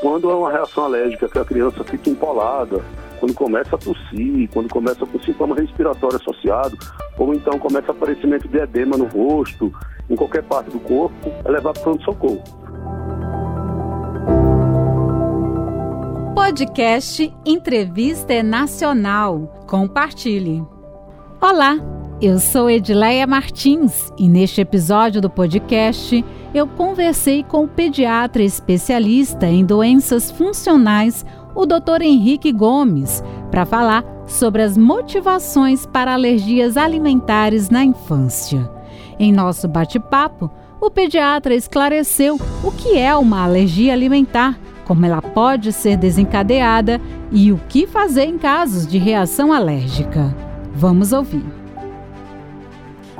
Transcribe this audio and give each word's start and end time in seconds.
quando 0.00 0.30
é 0.30 0.34
uma 0.34 0.50
reação 0.50 0.84
alérgica, 0.84 1.28
que 1.28 1.38
a 1.38 1.44
criança 1.44 1.84
fica 1.84 2.10
empolada, 2.10 2.82
quando 3.18 3.34
começa 3.34 3.76
a 3.76 3.78
tossir, 3.78 4.48
quando 4.50 4.68
começa 4.68 5.04
com 5.04 5.20
sintoma 5.20 5.54
respiratório 5.54 6.16
associado, 6.16 6.76
ou 7.18 7.34
então 7.34 7.58
começa 7.58 7.92
aparecimento 7.92 8.48
de 8.48 8.58
edema 8.58 8.96
no 8.96 9.04
rosto, 9.04 9.72
em 10.08 10.16
qualquer 10.16 10.42
parte 10.42 10.70
do 10.70 10.80
corpo, 10.80 11.30
é 11.44 11.50
levar 11.50 11.72
para 11.74 11.80
o 11.80 11.84
pronto-socorro. 11.84 12.42
Podcast 16.34 17.32
Entrevista 17.44 18.42
Nacional. 18.42 19.64
Compartilhe. 19.68 20.64
Olá, 21.40 21.76
eu 22.20 22.38
sou 22.38 22.68
Edileia 22.68 23.26
Martins 23.26 24.12
e 24.18 24.28
neste 24.28 24.60
episódio 24.60 25.22
do 25.22 25.30
podcast 25.30 26.22
eu 26.52 26.66
conversei 26.66 27.42
com 27.42 27.64
o 27.64 27.68
pediatra 27.68 28.42
especialista 28.42 29.46
em 29.46 29.64
doenças 29.64 30.30
funcionais, 30.30 31.24
o 31.54 31.64
Dr. 31.64 32.02
Henrique 32.02 32.52
Gomes, 32.52 33.24
para 33.50 33.64
falar 33.64 34.04
sobre 34.26 34.60
as 34.62 34.76
motivações 34.76 35.86
para 35.86 36.12
alergias 36.12 36.76
alimentares 36.76 37.70
na 37.70 37.84
infância. 37.84 38.70
Em 39.18 39.32
nosso 39.32 39.66
bate-papo, 39.66 40.50
o 40.78 40.90
pediatra 40.90 41.54
esclareceu 41.54 42.38
o 42.62 42.70
que 42.70 42.98
é 42.98 43.16
uma 43.16 43.44
alergia 43.44 43.94
alimentar, 43.94 44.58
como 44.84 45.06
ela 45.06 45.22
pode 45.22 45.72
ser 45.72 45.96
desencadeada 45.96 47.00
e 47.32 47.50
o 47.50 47.58
que 47.68 47.86
fazer 47.86 48.24
em 48.24 48.36
casos 48.36 48.86
de 48.86 48.98
reação 48.98 49.52
alérgica. 49.52 50.34
Vamos 50.74 51.12
ouvir. 51.12 51.59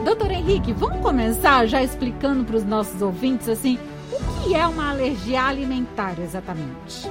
Doutor 0.05 0.31
Henrique, 0.31 0.73
vamos 0.73 1.01
começar 1.01 1.67
já 1.67 1.83
explicando 1.83 2.43
para 2.43 2.57
os 2.57 2.65
nossos 2.65 3.03
ouvintes 3.03 3.51
assim 3.51 3.79
o 4.11 4.43
que 4.43 4.55
é 4.55 4.67
uma 4.67 4.91
alergia 4.91 5.45
alimentar 5.45 6.19
exatamente? 6.19 7.07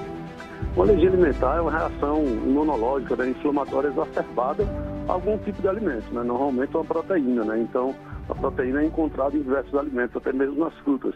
Uma 0.76 0.86
alergia 0.86 1.10
alimentar 1.10 1.58
é 1.58 1.62
uma 1.62 1.72
reação 1.72 2.24
imunológica 2.26 3.16
né, 3.16 3.30
inflamatória 3.30 3.90
exacerbada 3.90 4.64
a 5.08 5.12
algum 5.12 5.38
tipo 5.38 5.62
de 5.62 5.68
alimento, 5.68 6.12
né? 6.12 6.24
normalmente 6.24 6.76
uma 6.76 6.84
proteína. 6.84 7.44
Né? 7.44 7.60
Então, 7.62 7.96
a 8.28 8.34
proteína 8.34 8.82
é 8.82 8.86
encontrada 8.86 9.38
em 9.38 9.44
diversos 9.44 9.76
alimentos, 9.76 10.18
até 10.18 10.34
mesmo 10.34 10.66
nas 10.66 10.74
frutas. 10.80 11.14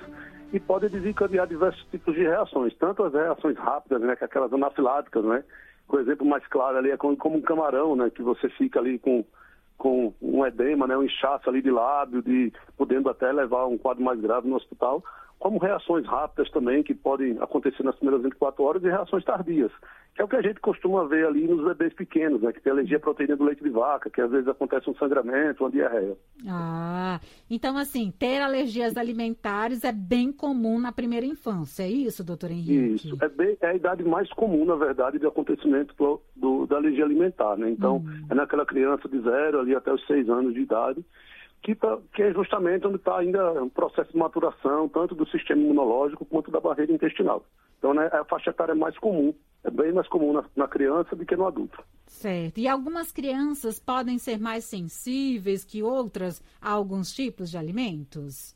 E 0.53 0.59
pode 0.59 0.89
desencadear 0.89 1.47
diversos 1.47 1.83
tipos 1.89 2.13
de 2.13 2.21
reações, 2.21 2.75
tanto 2.77 3.03
as 3.03 3.13
reações 3.13 3.58
rápidas, 3.58 3.99
né, 3.99 4.15
que 4.15 4.23
é 4.23 4.25
aquelas 4.25 4.53
anafiláticas, 4.53 5.25
né? 5.25 5.43
O 5.89 5.97
exemplo 5.97 6.25
mais 6.25 6.45
claro 6.47 6.77
ali 6.77 6.91
é 6.91 6.97
como, 6.97 7.17
como 7.17 7.37
um 7.37 7.41
camarão, 7.41 7.95
né, 7.95 8.11
que 8.11 8.21
você 8.21 8.47
fica 8.49 8.80
ali 8.80 8.99
com 8.99 9.25
com 9.77 10.13
um 10.21 10.45
edema, 10.45 10.88
né, 10.88 10.97
um 10.97 11.03
inchaço 11.03 11.49
ali 11.49 11.61
de 11.61 11.71
lábio, 11.71 12.21
de, 12.21 12.52
podendo 12.77 13.09
até 13.09 13.31
levar 13.31 13.66
um 13.66 13.77
quadro 13.77 14.03
mais 14.03 14.19
grave 14.19 14.47
no 14.47 14.55
hospital, 14.55 15.03
como 15.44 15.59
reações 15.59 16.05
rápidas 16.05 16.49
também, 16.52 16.81
que 16.81 16.94
podem 16.94 17.38
acontecer 17.41 17.83
nas 17.83 17.97
primeiras 17.97 18.23
24 18.23 18.63
horas, 18.63 18.81
e 18.81 18.88
reações 18.88 19.25
tardias, 19.25 19.73
que 20.16 20.22
é 20.22 20.23
o 20.23 20.27
que 20.30 20.38
a 20.38 20.41
gente 20.41 20.61
costuma 20.61 21.03
ver 21.05 21.27
ali 21.27 21.45
nos 21.45 21.66
bebês 21.66 21.94
pequenos, 21.94 22.41
né, 22.41 22.53
que 22.53 22.61
tem 22.61 22.72
alergia 22.72 22.95
à 22.95 22.99
proteína 23.02 23.36
do 23.36 23.44
leite 23.44 23.61
de 23.61 23.69
vaca, 23.69 24.09
que 24.09 24.21
às 24.21 24.31
vezes 24.31 24.47
acontece 24.47 24.89
um 24.89 24.95
sangramento, 24.95 25.66
uma 25.66 25.69
diarreia. 25.69 26.16
Ah, 26.47 27.19
então 27.49 27.77
assim, 27.77 28.09
ter 28.09 28.41
alergias 28.41 28.95
alimentares 28.95 29.83
é 29.83 29.91
bem 29.91 30.31
comum 30.31 30.80
na 30.80 30.94
primeira 30.94 31.25
infância, 31.25 31.83
é 31.83 31.89
isso, 31.89 32.23
doutor 32.23 32.49
Henrique? 32.49 32.94
Isso, 32.94 33.17
é, 33.21 33.27
bem, 33.27 33.58
é 33.59 33.67
a 33.67 33.75
idade 33.75 34.02
mais 34.02 34.31
comum, 34.31 34.64
na 34.64 34.75
verdade, 34.75 35.19
de 35.19 35.27
acontecimento 35.27 35.94
do, 35.97 36.21
do, 36.33 36.66
da 36.67 36.77
alergia 36.77 37.03
alimentar, 37.03 37.58
né, 37.58 37.69
então 37.69 37.97
hum. 37.97 38.27
é 38.30 38.33
naquela 38.33 38.66
criança 38.66 39.09
de 39.09 39.19
zero 39.19 39.59
ali 39.59 39.75
até 39.75 39.91
os 39.91 40.08
seis 40.08 40.30
anos 40.30 40.53
de 40.53 40.61
idade, 40.61 41.03
que, 41.64 41.73
tá, 41.73 41.97
que 42.14 42.22
é 42.22 42.33
justamente 42.33 42.86
onde 42.86 42.97
está 42.97 43.17
ainda 43.17 43.64
um 43.64 43.69
processo 43.69 44.11
de 44.11 44.17
maturação, 44.17 44.89
tanto 44.89 45.16
do 45.16 45.25
sistema 45.30 45.61
imunológico 45.61 46.25
quanto 46.25 46.52
da 46.52 46.59
barreira 46.59 46.92
intestinal. 46.92 47.45
Então, 47.80 47.94
né, 47.94 48.09
é 48.11 48.17
a 48.17 48.25
faixa 48.25 48.50
etária 48.50 48.75
mais 48.75 48.97
comum, 48.97 49.33
é 49.64 49.72
bem 49.72 49.94
mais 49.94 50.08
comum 50.09 50.33
na, 50.33 50.44
na, 50.55 50.67
criança 50.67 51.16
do 51.16 51.25
que 51.25 51.36
no 51.36 51.47
adulto. 51.47 51.81
Certo. 52.05 52.58
E 52.58 52.67
algumas 52.67 53.11
crianças 53.14 53.80
podem 53.80 54.17
ser 54.17 54.39
mais 54.39 54.66
sensíveis 54.66 55.64
que 55.64 55.82
outras 55.82 56.43
a 56.61 56.71
alguns 56.71 57.14
tipos 57.14 57.49
de 57.49 57.58
alimentos? 57.58 58.55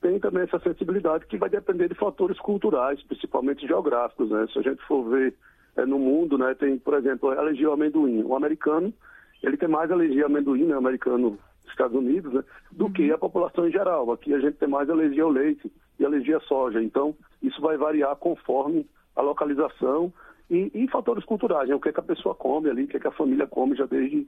Tem 0.00 0.20
também 0.20 0.44
essa 0.44 0.60
sensibilidade 0.60 1.26
que 1.26 1.36
vai 1.36 1.50
depender 1.50 1.88
de 1.88 1.94
fatores 1.96 2.38
culturais, 2.38 3.02
principalmente 3.02 3.66
geográficos. 3.66 4.30
Né? 4.30 4.46
Se 4.52 4.58
a 4.60 4.62
gente 4.62 4.80
for 4.86 5.02
ver 5.08 5.34
é, 5.76 5.84
no 5.84 5.98
mundo, 5.98 6.38
né, 6.38 6.54
tem, 6.54 6.78
por 6.78 6.94
exemplo, 6.94 7.30
a 7.30 7.38
alergia 7.38 7.66
ao 7.66 7.74
amendoim. 7.74 8.22
O 8.22 8.36
americano, 8.36 8.94
ele 9.42 9.56
tem 9.56 9.68
mais 9.68 9.90
alergia 9.90 10.24
ao 10.24 10.30
amendoim, 10.30 10.64
né, 10.64 10.74
o 10.74 10.78
americano 10.78 11.38
Estados 11.70 11.96
Unidos, 11.96 12.32
né, 12.32 12.44
do 12.72 12.90
que 12.90 13.10
a 13.10 13.18
população 13.18 13.68
em 13.68 13.72
geral. 13.72 14.10
Aqui 14.12 14.32
a 14.34 14.38
gente 14.38 14.56
tem 14.56 14.68
mais 14.68 14.88
alergia 14.88 15.22
ao 15.22 15.30
leite 15.30 15.70
e 15.98 16.04
alergia 16.04 16.38
à 16.38 16.40
soja. 16.40 16.82
Então, 16.82 17.14
isso 17.42 17.60
vai 17.60 17.76
variar 17.76 18.14
conforme 18.16 18.86
a 19.14 19.22
localização 19.22 20.12
e, 20.50 20.70
e 20.74 20.88
fatores 20.88 21.24
culturais, 21.24 21.68
né? 21.68 21.74
o 21.74 21.80
que, 21.80 21.88
é 21.88 21.92
que 21.92 22.00
a 22.00 22.04
pessoa 22.04 22.34
come 22.34 22.70
ali, 22.70 22.84
o 22.84 22.88
que, 22.88 22.96
é 22.96 23.00
que 23.00 23.08
a 23.08 23.12
família 23.12 23.46
come 23.46 23.74
já 23.76 23.86
desde, 23.86 24.26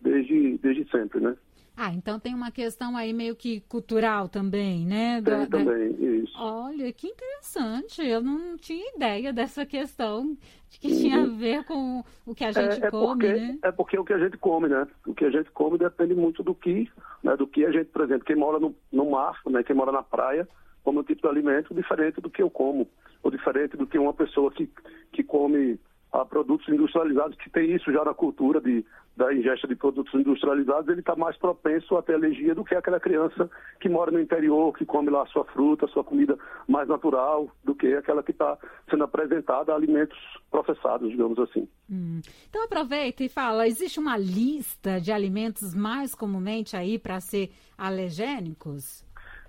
desde, 0.00 0.58
desde 0.58 0.88
sempre, 0.90 1.20
né? 1.20 1.36
Ah, 1.80 1.92
então 1.92 2.18
tem 2.18 2.34
uma 2.34 2.50
questão 2.50 2.96
aí 2.96 3.12
meio 3.12 3.36
que 3.36 3.60
cultural 3.60 4.28
também, 4.28 4.84
né? 4.84 5.22
Tem 5.22 5.38
da, 5.38 5.46
também, 5.46 5.92
da... 5.92 6.04
isso. 6.06 6.36
Olha, 6.36 6.92
que 6.92 7.06
interessante. 7.06 8.04
Eu 8.04 8.20
não 8.20 8.56
tinha 8.56 8.96
ideia 8.96 9.32
dessa 9.32 9.64
questão 9.64 10.36
de 10.68 10.80
que 10.80 10.88
tinha 10.88 11.18
a 11.18 11.20
uhum. 11.20 11.36
ver 11.36 11.64
com 11.66 12.02
o 12.26 12.34
que 12.34 12.44
a 12.44 12.50
gente 12.50 12.82
é, 12.82 12.88
é 12.88 12.90
come, 12.90 13.06
porque, 13.06 13.32
né? 13.32 13.58
É 13.62 13.70
porque 13.70 13.96
o 13.96 14.04
que 14.04 14.12
a 14.12 14.18
gente 14.18 14.36
come, 14.38 14.68
né? 14.68 14.88
O 15.06 15.14
que 15.14 15.24
a 15.24 15.30
gente 15.30 15.52
come 15.52 15.78
depende 15.78 16.16
muito 16.16 16.42
do 16.42 16.52
que, 16.52 16.90
né? 17.22 17.36
Do 17.36 17.46
que 17.46 17.64
a 17.64 17.70
gente, 17.70 17.86
por 17.86 18.02
exemplo, 18.02 18.24
quem 18.24 18.34
mora 18.34 18.58
no, 18.58 18.74
no 18.90 19.10
mar, 19.12 19.40
né? 19.46 19.62
Quem 19.62 19.76
mora 19.76 19.92
na 19.92 20.02
praia, 20.02 20.48
come 20.82 20.98
um 20.98 21.04
tipo 21.04 21.22
de 21.22 21.28
alimento 21.28 21.72
diferente 21.72 22.20
do 22.20 22.28
que 22.28 22.42
eu 22.42 22.50
como, 22.50 22.88
ou 23.22 23.30
diferente 23.30 23.76
do 23.76 23.86
que 23.86 24.00
uma 24.00 24.12
pessoa 24.12 24.50
que, 24.50 24.68
que 25.12 25.22
come 25.22 25.78
a 26.12 26.24
produtos 26.24 26.68
industrializados, 26.68 27.36
que 27.38 27.50
tem 27.50 27.74
isso 27.74 27.92
já 27.92 28.04
na 28.04 28.14
cultura 28.14 28.60
de, 28.60 28.84
da 29.16 29.32
ingesta 29.34 29.68
de 29.68 29.74
produtos 29.74 30.14
industrializados, 30.14 30.88
ele 30.88 31.00
está 31.00 31.14
mais 31.14 31.36
propenso 31.36 31.96
a 31.96 32.02
ter 32.02 32.14
alergia 32.14 32.54
do 32.54 32.64
que 32.64 32.74
aquela 32.74 32.98
criança 32.98 33.50
que 33.80 33.88
mora 33.88 34.10
no 34.10 34.20
interior, 34.20 34.72
que 34.76 34.86
come 34.86 35.10
lá 35.10 35.22
a 35.22 35.26
sua 35.26 35.44
fruta, 35.44 35.84
a 35.84 35.88
sua 35.88 36.02
comida 36.02 36.38
mais 36.66 36.88
natural, 36.88 37.50
do 37.62 37.74
que 37.74 37.94
aquela 37.94 38.22
que 38.22 38.30
está 38.30 38.56
sendo 38.88 39.04
apresentada 39.04 39.72
a 39.72 39.76
alimentos 39.76 40.18
processados, 40.50 41.10
digamos 41.10 41.38
assim. 41.38 41.68
Hum. 41.90 42.20
Então 42.48 42.64
aproveita 42.64 43.22
e 43.22 43.28
fala, 43.28 43.66
existe 43.66 44.00
uma 44.00 44.16
lista 44.16 45.00
de 45.00 45.12
alimentos 45.12 45.74
mais 45.74 46.14
comumente 46.14 46.76
aí 46.76 46.98
para 46.98 47.20
ser 47.20 47.50
alergênicos? 47.76 49.06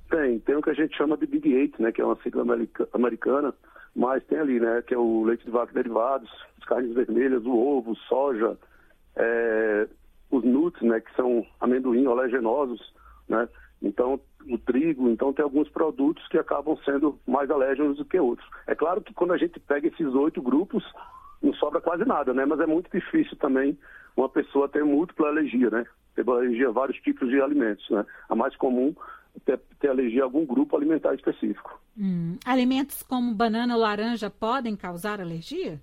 Tem, 0.09 0.39
tem 0.39 0.55
o 0.55 0.61
que 0.61 0.71
a 0.71 0.73
gente 0.73 0.97
chama 0.97 1.15
de 1.15 1.27
Big 1.27 1.53
Eight, 1.53 1.79
né, 1.81 1.91
que 1.91 2.01
é 2.01 2.05
uma 2.05 2.17
sigla 2.23 2.43
americana, 2.93 3.53
mas 3.99 4.23
tem 4.27 4.39
ali, 4.39 4.61
né, 4.61 4.81
que 4.81 4.93
é 4.93 4.97
o 4.97 5.25
leite 5.25 5.43
de 5.43 5.51
vaca 5.51 5.73
derivados, 5.73 6.31
as 6.57 6.63
carnes 6.63 6.93
vermelhas, 6.93 7.45
o 7.45 7.53
ovo, 7.53 7.93
soja, 8.07 8.57
é, 9.17 9.89
os 10.31 10.41
nuts, 10.41 10.81
né, 10.81 11.01
que 11.01 11.13
são 11.17 11.45
amendoim 11.59 12.07
olegenosos, 12.07 12.93
né, 13.27 13.49
então 13.81 14.17
o 14.49 14.57
trigo, 14.57 15.09
então 15.09 15.33
tem 15.33 15.43
alguns 15.43 15.67
produtos 15.67 16.25
que 16.29 16.37
acabam 16.37 16.77
sendo 16.85 17.19
mais 17.27 17.51
alérgenos 17.51 17.97
do 17.97 18.05
que 18.05 18.17
outros. 18.17 18.49
É 18.67 18.73
claro 18.73 19.01
que 19.01 19.13
quando 19.13 19.33
a 19.33 19.37
gente 19.37 19.59
pega 19.59 19.89
esses 19.89 20.13
oito 20.15 20.41
grupos, 20.41 20.81
não 21.41 21.53
sobra 21.55 21.81
quase 21.81 22.05
nada, 22.05 22.33
né, 22.33 22.45
mas 22.45 22.61
é 22.61 22.65
muito 22.65 22.89
difícil 22.89 23.35
também 23.35 23.77
uma 24.15 24.29
pessoa 24.29 24.69
ter 24.69 24.85
múltipla 24.85 25.27
alergia, 25.27 25.69
né, 25.69 25.85
ter 26.15 26.25
alergia 26.25 26.69
a 26.69 26.71
vários 26.71 26.97
tipos 27.01 27.27
de 27.27 27.41
alimentos, 27.41 27.85
né. 27.89 28.05
A 28.29 28.35
mais 28.35 28.55
comum 28.55 28.95
ter, 29.45 29.59
ter 29.77 29.89
alergia 29.89 30.21
a 30.21 30.25
algum 30.25 30.45
grupo 30.45 30.77
alimentar 30.77 31.13
específico. 31.15 31.81
Hum. 31.99 32.37
Alimentos 32.45 33.03
como 33.03 33.33
banana 33.33 33.75
ou 33.75 33.81
laranja 33.81 34.29
podem 34.29 34.75
causar 34.75 35.19
alergia? 35.19 35.79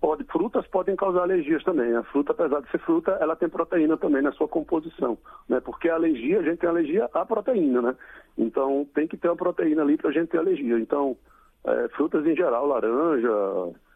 Pode, 0.00 0.24
frutas 0.24 0.66
podem 0.66 0.96
causar 0.96 1.22
alergias 1.22 1.62
também. 1.62 1.94
A 1.94 2.02
fruta, 2.02 2.32
apesar 2.32 2.60
de 2.60 2.68
ser 2.72 2.80
fruta, 2.80 3.12
ela 3.20 3.36
tem 3.36 3.48
proteína 3.48 3.96
também 3.96 4.20
na 4.20 4.32
sua 4.32 4.48
composição, 4.48 5.16
né? 5.48 5.60
Porque 5.60 5.88
a 5.88 5.94
alergia, 5.94 6.40
a 6.40 6.42
gente 6.42 6.58
tem 6.58 6.68
alergia 6.68 7.08
à 7.14 7.24
proteína, 7.24 7.80
né? 7.80 7.96
Então, 8.36 8.84
tem 8.92 9.06
que 9.06 9.16
ter 9.16 9.28
uma 9.28 9.36
proteína 9.36 9.82
ali 9.82 9.96
para 9.96 10.10
a 10.10 10.12
gente 10.12 10.30
ter 10.30 10.38
alergia. 10.38 10.76
Então, 10.76 11.16
é, 11.64 11.88
frutas 11.90 12.26
em 12.26 12.34
geral, 12.34 12.66
laranja, 12.66 13.30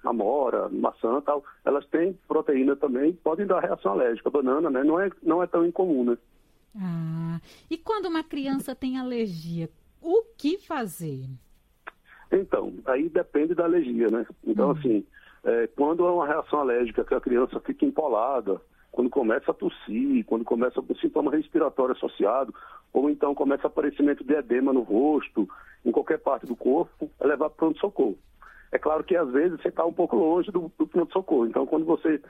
amora, 0.04 0.68
maçã 0.68 1.20
tal, 1.22 1.42
elas 1.64 1.84
têm 1.86 2.16
proteína 2.28 2.76
também, 2.76 3.12
podem 3.14 3.44
dar 3.44 3.58
reação 3.58 3.90
alérgica. 3.90 4.30
Banana, 4.30 4.70
né? 4.70 4.84
Não 4.84 5.00
é, 5.00 5.10
não 5.24 5.42
é 5.42 5.46
tão 5.48 5.66
incomum, 5.66 6.04
né? 6.04 6.16
Ah, 6.80 7.40
e 7.68 7.76
quando 7.76 8.06
uma 8.06 8.22
criança 8.22 8.76
tem 8.76 8.96
alergia, 8.96 9.68
o 10.06 10.22
que 10.36 10.58
fazer? 10.58 11.24
Então, 12.30 12.72
aí 12.86 13.08
depende 13.08 13.54
da 13.54 13.64
alergia, 13.64 14.08
né? 14.08 14.26
Então, 14.44 14.68
hum. 14.68 14.70
assim, 14.72 15.06
é, 15.44 15.66
quando 15.68 16.06
é 16.06 16.10
uma 16.10 16.26
reação 16.26 16.60
alérgica 16.60 17.04
que 17.04 17.14
a 17.14 17.20
criança 17.20 17.60
fica 17.60 17.84
empolada, 17.84 18.60
quando 18.92 19.10
começa 19.10 19.50
a 19.50 19.54
tossir, 19.54 20.24
quando 20.24 20.44
começa 20.44 20.80
com 20.80 20.94
sintoma 20.96 21.30
respiratório 21.30 21.94
associado, 21.94 22.54
ou 22.92 23.10
então 23.10 23.34
começa 23.34 23.66
aparecimento 23.66 24.24
de 24.24 24.34
edema 24.34 24.72
no 24.72 24.80
rosto, 24.80 25.48
em 25.84 25.92
qualquer 25.92 26.18
parte 26.18 26.46
do 26.46 26.56
corpo, 26.56 27.10
é 27.20 27.26
levar 27.26 27.50
para 27.50 27.54
o 27.54 27.58
pronto-socorro. 27.58 28.18
É 28.72 28.78
claro 28.78 29.04
que 29.04 29.14
às 29.14 29.30
vezes 29.30 29.60
você 29.60 29.68
está 29.68 29.84
um 29.84 29.92
pouco 29.92 30.16
longe 30.16 30.50
do, 30.50 30.72
do 30.78 30.86
pronto-socorro, 30.86 31.46
então 31.46 31.66
quando 31.66 31.84
você 31.84 32.20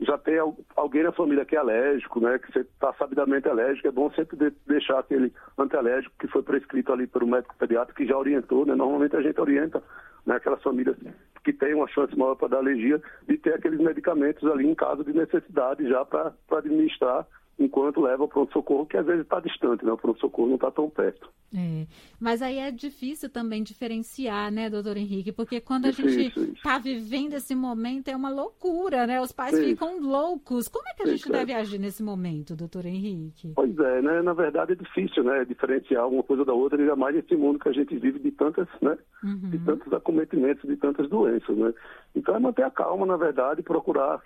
já 0.00 0.16
tem 0.16 0.38
alguém 0.76 1.02
na 1.02 1.12
família 1.12 1.44
que 1.44 1.54
é 1.54 1.58
alérgico, 1.58 2.20
né, 2.20 2.38
que 2.38 2.50
você 2.50 2.60
está 2.60 2.92
sabidamente 2.94 3.48
alérgico, 3.48 3.86
é 3.86 3.90
bom 3.90 4.10
sempre 4.12 4.36
de, 4.36 4.50
deixar 4.66 4.98
aquele 4.98 5.32
antialérgico 5.58 6.14
que 6.18 6.26
foi 6.28 6.42
prescrito 6.42 6.92
ali 6.92 7.06
pelo 7.06 7.26
médico 7.26 7.54
pediatra 7.58 7.94
que 7.94 8.06
já 8.06 8.16
orientou, 8.16 8.64
né? 8.64 8.74
Normalmente 8.74 9.14
a 9.16 9.20
gente 9.20 9.38
orienta 9.40 9.82
né, 10.24 10.36
aquelas 10.36 10.62
famílias 10.62 10.96
que 11.44 11.52
têm 11.52 11.74
uma 11.74 11.88
chance 11.88 12.16
maior 12.16 12.34
para 12.34 12.48
dar 12.48 12.58
alergia 12.58 13.00
de 13.28 13.36
ter 13.36 13.54
aqueles 13.54 13.78
medicamentos 13.78 14.48
ali 14.50 14.66
em 14.66 14.74
caso 14.74 15.04
de 15.04 15.12
necessidade 15.12 15.86
já 15.86 16.04
para 16.04 16.32
administrar 16.52 17.26
enquanto 17.58 18.00
leva 18.00 18.22
ao 18.22 18.28
pronto-socorro, 18.28 18.86
que 18.86 18.96
às 18.96 19.04
vezes 19.04 19.22
está 19.22 19.38
distante, 19.40 19.84
né? 19.84 19.92
O 19.92 19.98
pronto-socorro 19.98 20.48
não 20.48 20.54
está 20.54 20.70
tão 20.70 20.88
perto. 20.88 21.28
É. 21.54 21.86
Mas 22.18 22.42
aí 22.42 22.58
é 22.58 22.70
difícil 22.70 23.28
também 23.28 23.62
diferenciar, 23.62 24.52
né, 24.52 24.70
doutor 24.70 24.96
Henrique? 24.96 25.32
Porque 25.32 25.60
quando 25.60 25.86
a 25.86 25.90
gente 25.90 26.32
está 26.54 26.78
vivendo 26.78 27.34
esse 27.34 27.54
momento 27.54 28.08
é 28.08 28.16
uma 28.16 28.30
loucura, 28.30 29.06
né? 29.06 29.20
Os 29.20 29.32
pais 29.32 29.54
isso. 29.54 29.68
ficam 29.68 30.00
loucos. 30.00 30.68
Como 30.68 30.88
é 30.88 30.94
que 30.94 31.02
a 31.02 31.06
gente 31.06 31.20
isso, 31.20 31.32
deve 31.32 31.52
é. 31.52 31.56
agir 31.56 31.78
nesse 31.78 32.02
momento, 32.02 32.54
doutor 32.54 32.86
Henrique? 32.86 33.52
Pois 33.54 33.76
é, 33.78 34.00
né? 34.00 34.22
Na 34.22 34.32
verdade 34.32 34.72
é 34.72 34.76
difícil, 34.76 35.24
né? 35.24 35.44
Diferenciar 35.44 36.08
uma 36.08 36.22
coisa 36.22 36.44
da 36.44 36.52
outra, 36.52 36.80
ainda 36.80 36.94
mais 36.94 37.14
nesse 37.14 37.34
mundo 37.36 37.58
que 37.58 37.68
a 37.68 37.72
gente 37.72 37.98
vive 37.98 38.20
de 38.20 38.30
tantas, 38.30 38.68
né? 38.80 38.96
Uhum. 39.24 39.50
De 39.50 39.58
tantos 39.58 39.92
acometimentos, 39.92 40.68
de 40.68 40.76
tantas 40.76 41.08
doenças, 41.08 41.56
né? 41.56 41.74
Então 42.14 42.34
é 42.34 42.38
manter 42.38 42.62
a 42.62 42.70
calma, 42.70 43.04
na 43.04 43.16
verdade, 43.16 43.62
procurar 43.62 44.22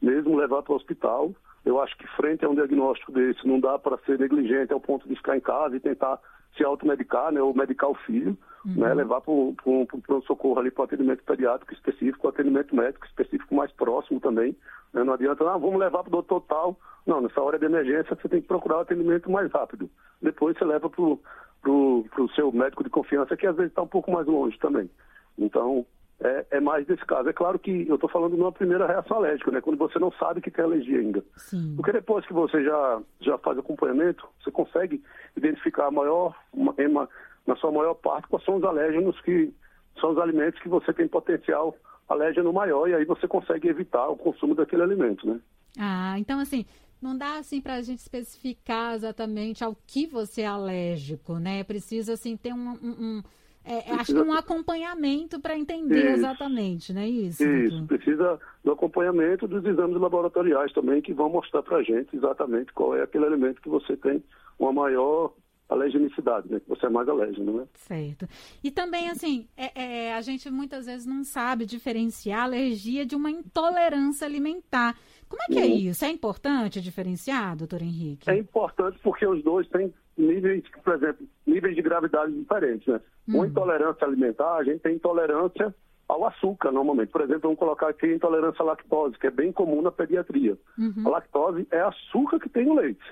mesmo 0.00 0.36
levar 0.36 0.62
para 0.62 0.72
o 0.72 0.76
hospital 0.76 1.32
eu 1.64 1.80
acho 1.80 1.96
que 1.96 2.06
frente 2.16 2.44
a 2.44 2.48
um 2.48 2.54
diagnóstico 2.54 3.12
desse 3.12 3.46
não 3.46 3.60
dá 3.60 3.78
para 3.78 3.98
ser 3.98 4.18
negligente 4.18 4.72
ao 4.72 4.80
ponto 4.80 5.08
de 5.08 5.14
ficar 5.16 5.36
em 5.36 5.40
casa 5.40 5.76
e 5.76 5.80
tentar 5.80 6.18
se 6.56 6.64
automedicar, 6.64 7.32
né, 7.32 7.40
ou 7.40 7.54
medicar 7.54 7.88
o 7.90 7.94
filho, 7.94 8.36
uhum. 8.64 8.74
né, 8.74 8.92
levar 8.92 9.20
para 9.20 9.32
o 9.32 9.54
pronto-socorro 9.54 10.58
ali 10.58 10.70
para 10.70 10.82
o 10.82 10.84
atendimento 10.84 11.22
pediátrico 11.24 11.72
específico, 11.72 12.28
atendimento 12.28 12.74
médico 12.76 13.06
específico 13.06 13.54
mais 13.54 13.72
próximo 13.72 14.20
também. 14.20 14.54
Né, 14.92 15.02
não 15.02 15.14
adianta, 15.14 15.44
ah, 15.48 15.56
vamos 15.56 15.78
levar 15.78 16.02
para 16.02 16.08
o 16.08 16.12
doutor 16.12 16.40
tal. 16.42 16.76
Não, 17.06 17.20
nessa 17.20 17.40
hora 17.40 17.58
de 17.58 17.64
emergência 17.64 18.14
você 18.14 18.28
tem 18.28 18.42
que 18.42 18.48
procurar 18.48 18.78
o 18.78 18.80
atendimento 18.80 19.30
mais 19.30 19.50
rápido. 19.50 19.88
Depois 20.20 20.56
você 20.56 20.64
leva 20.64 20.90
para 20.90 21.02
o 21.02 22.28
seu 22.34 22.52
médico 22.52 22.84
de 22.84 22.90
confiança, 22.90 23.36
que 23.36 23.46
às 23.46 23.56
vezes 23.56 23.70
está 23.70 23.82
um 23.82 23.88
pouco 23.88 24.10
mais 24.12 24.26
longe 24.26 24.58
também. 24.58 24.90
Então, 25.38 25.86
é, 26.22 26.46
é, 26.52 26.60
mais 26.60 26.86
desse 26.86 27.04
caso. 27.04 27.28
É 27.28 27.32
claro 27.32 27.58
que 27.58 27.86
eu 27.88 27.96
estou 27.96 28.08
falando 28.08 28.34
de 28.34 28.40
uma 28.40 28.52
primeira 28.52 28.86
reação 28.86 29.16
alérgica, 29.16 29.50
né? 29.50 29.60
Quando 29.60 29.76
você 29.76 29.98
não 29.98 30.12
sabe 30.12 30.40
que 30.40 30.50
tem 30.50 30.64
alergia 30.64 31.00
ainda. 31.00 31.24
Sim. 31.36 31.74
Porque 31.76 31.92
depois 31.92 32.24
que 32.26 32.32
você 32.32 32.62
já, 32.62 33.02
já 33.20 33.38
faz 33.38 33.58
acompanhamento, 33.58 34.26
você 34.42 34.50
consegue 34.50 35.02
identificar 35.36 35.86
a 35.86 35.90
maior, 35.90 36.36
uma, 36.52 37.08
na 37.46 37.56
sua 37.56 37.72
maior 37.72 37.94
parte, 37.94 38.28
quais 38.28 38.44
são 38.44 38.56
os 38.56 38.64
alérgenos 38.64 39.20
que 39.22 39.52
são 40.00 40.12
os 40.12 40.18
alimentos 40.18 40.60
que 40.60 40.68
você 40.68 40.92
tem 40.92 41.08
potencial 41.08 41.76
alérgeno 42.08 42.52
maior 42.52 42.88
e 42.88 42.94
aí 42.94 43.04
você 43.04 43.26
consegue 43.26 43.68
evitar 43.68 44.08
o 44.08 44.16
consumo 44.16 44.54
daquele 44.54 44.82
alimento, 44.82 45.26
né? 45.26 45.40
Ah, 45.78 46.14
então 46.18 46.38
assim, 46.38 46.66
não 47.00 47.16
dá 47.16 47.38
assim 47.38 47.60
para 47.60 47.74
a 47.74 47.82
gente 47.82 47.98
especificar 47.98 48.94
exatamente 48.94 49.64
ao 49.64 49.76
que 49.86 50.06
você 50.06 50.42
é 50.42 50.46
alérgico, 50.46 51.38
né? 51.38 51.64
Precisa 51.64 52.12
assim 52.12 52.36
ter 52.36 52.52
um, 52.52 52.72
um 52.82 53.22
é, 53.64 53.92
acho 53.92 54.12
que 54.12 54.20
um 54.20 54.32
acompanhamento 54.32 55.40
para 55.40 55.56
entender 55.56 56.06
isso, 56.06 56.18
exatamente, 56.18 56.92
não 56.92 57.00
é 57.00 57.08
isso? 57.08 57.44
Isso, 57.44 57.84
precisa 57.86 58.40
do 58.64 58.72
acompanhamento 58.72 59.46
dos 59.46 59.64
exames 59.64 60.00
laboratoriais 60.00 60.72
também, 60.72 61.00
que 61.00 61.12
vão 61.12 61.28
mostrar 61.28 61.62
para 61.62 61.78
a 61.78 61.82
gente 61.82 62.16
exatamente 62.16 62.72
qual 62.72 62.96
é 62.96 63.02
aquele 63.02 63.26
alimento 63.26 63.62
que 63.62 63.68
você 63.68 63.96
tem 63.96 64.22
uma 64.58 64.72
maior 64.72 65.32
alergenicidade, 65.68 66.50
né? 66.50 66.60
Que 66.60 66.68
você 66.68 66.86
é 66.86 66.90
mais 66.90 67.08
alérgico, 67.08 67.50
né? 67.50 67.66
Certo. 67.74 68.28
E 68.62 68.70
também, 68.70 69.08
assim, 69.08 69.48
é, 69.56 70.08
é, 70.08 70.14
a 70.14 70.20
gente 70.20 70.50
muitas 70.50 70.86
vezes 70.86 71.06
não 71.06 71.24
sabe 71.24 71.64
diferenciar 71.64 72.44
alergia 72.44 73.06
de 73.06 73.16
uma 73.16 73.30
intolerância 73.30 74.26
alimentar. 74.26 74.96
Como 75.28 75.42
é 75.42 75.46
que 75.46 75.58
é 75.58 75.64
uhum. 75.64 75.72
é 75.72 75.74
isso? 75.74 76.04
É 76.04 76.10
importante 76.10 76.80
diferenciar, 76.80 77.56
doutor 77.56 77.80
Henrique? 77.80 78.28
É 78.28 78.36
importante 78.36 78.98
porque 79.02 79.26
os 79.26 79.42
dois 79.42 79.66
têm 79.68 79.92
níveis, 80.16 80.62
por 80.84 80.94
exemplo, 80.94 81.26
níveis 81.46 81.74
de 81.74 81.82
gravidade 81.82 82.32
diferentes, 82.32 82.86
né? 82.86 83.00
Hum. 83.28 83.36
Uma 83.36 83.46
intolerância 83.46 84.06
alimentar, 84.06 84.56
a 84.56 84.64
gente 84.64 84.80
tem 84.80 84.96
intolerância 84.96 85.74
ao 86.08 86.26
açúcar, 86.26 86.70
normalmente. 86.70 87.10
Por 87.10 87.22
exemplo, 87.22 87.42
vamos 87.42 87.58
colocar 87.58 87.88
aqui 87.88 88.06
a 88.06 88.14
intolerância 88.14 88.62
à 88.62 88.66
lactose, 88.66 89.18
que 89.18 89.26
é 89.26 89.30
bem 89.30 89.52
comum 89.52 89.80
na 89.82 89.90
pediatria. 89.90 90.58
Uhum. 90.78 91.02
A 91.06 91.10
lactose 91.10 91.66
é 91.70 91.80
açúcar 91.80 92.38
que 92.38 92.48
tem 92.48 92.66
no 92.66 92.74
leite. 92.74 93.04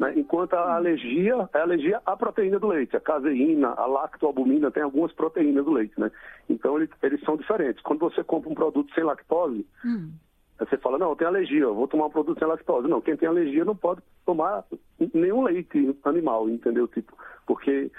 Né? 0.00 0.14
Enquanto 0.16 0.54
a 0.54 0.76
alergia 0.76 1.48
é 1.52 1.60
alergia 1.60 2.00
à 2.06 2.16
proteína 2.16 2.58
do 2.58 2.68
leite. 2.68 2.96
A 2.96 3.00
caseína, 3.00 3.68
a 3.76 3.86
lactoalbumina 3.86 4.70
tem 4.70 4.82
algumas 4.82 5.12
proteínas 5.12 5.64
do 5.64 5.72
leite, 5.72 5.98
né? 6.00 6.10
Então 6.48 6.78
eles, 6.78 6.88
eles 7.02 7.20
são 7.20 7.36
diferentes. 7.36 7.82
Quando 7.82 8.00
você 8.00 8.24
compra 8.24 8.48
um 8.48 8.54
produto 8.54 8.92
sem 8.94 9.04
lactose, 9.04 9.66
hum. 9.84 10.10
você 10.58 10.78
fala, 10.78 10.96
não, 10.96 11.10
eu 11.10 11.16
tenho 11.16 11.28
alergia, 11.28 11.60
eu 11.60 11.74
vou 11.74 11.86
tomar 11.86 12.06
um 12.06 12.10
produto 12.10 12.38
sem 12.38 12.48
lactose. 12.48 12.88
Não, 12.88 13.02
quem 13.02 13.14
tem 13.14 13.28
alergia 13.28 13.62
não 13.62 13.76
pode 13.76 14.00
tomar 14.24 14.64
nenhum 15.12 15.42
leite 15.42 15.94
animal, 16.04 16.48
entendeu? 16.48 16.88
Tipo, 16.88 17.14
porque 17.50 17.90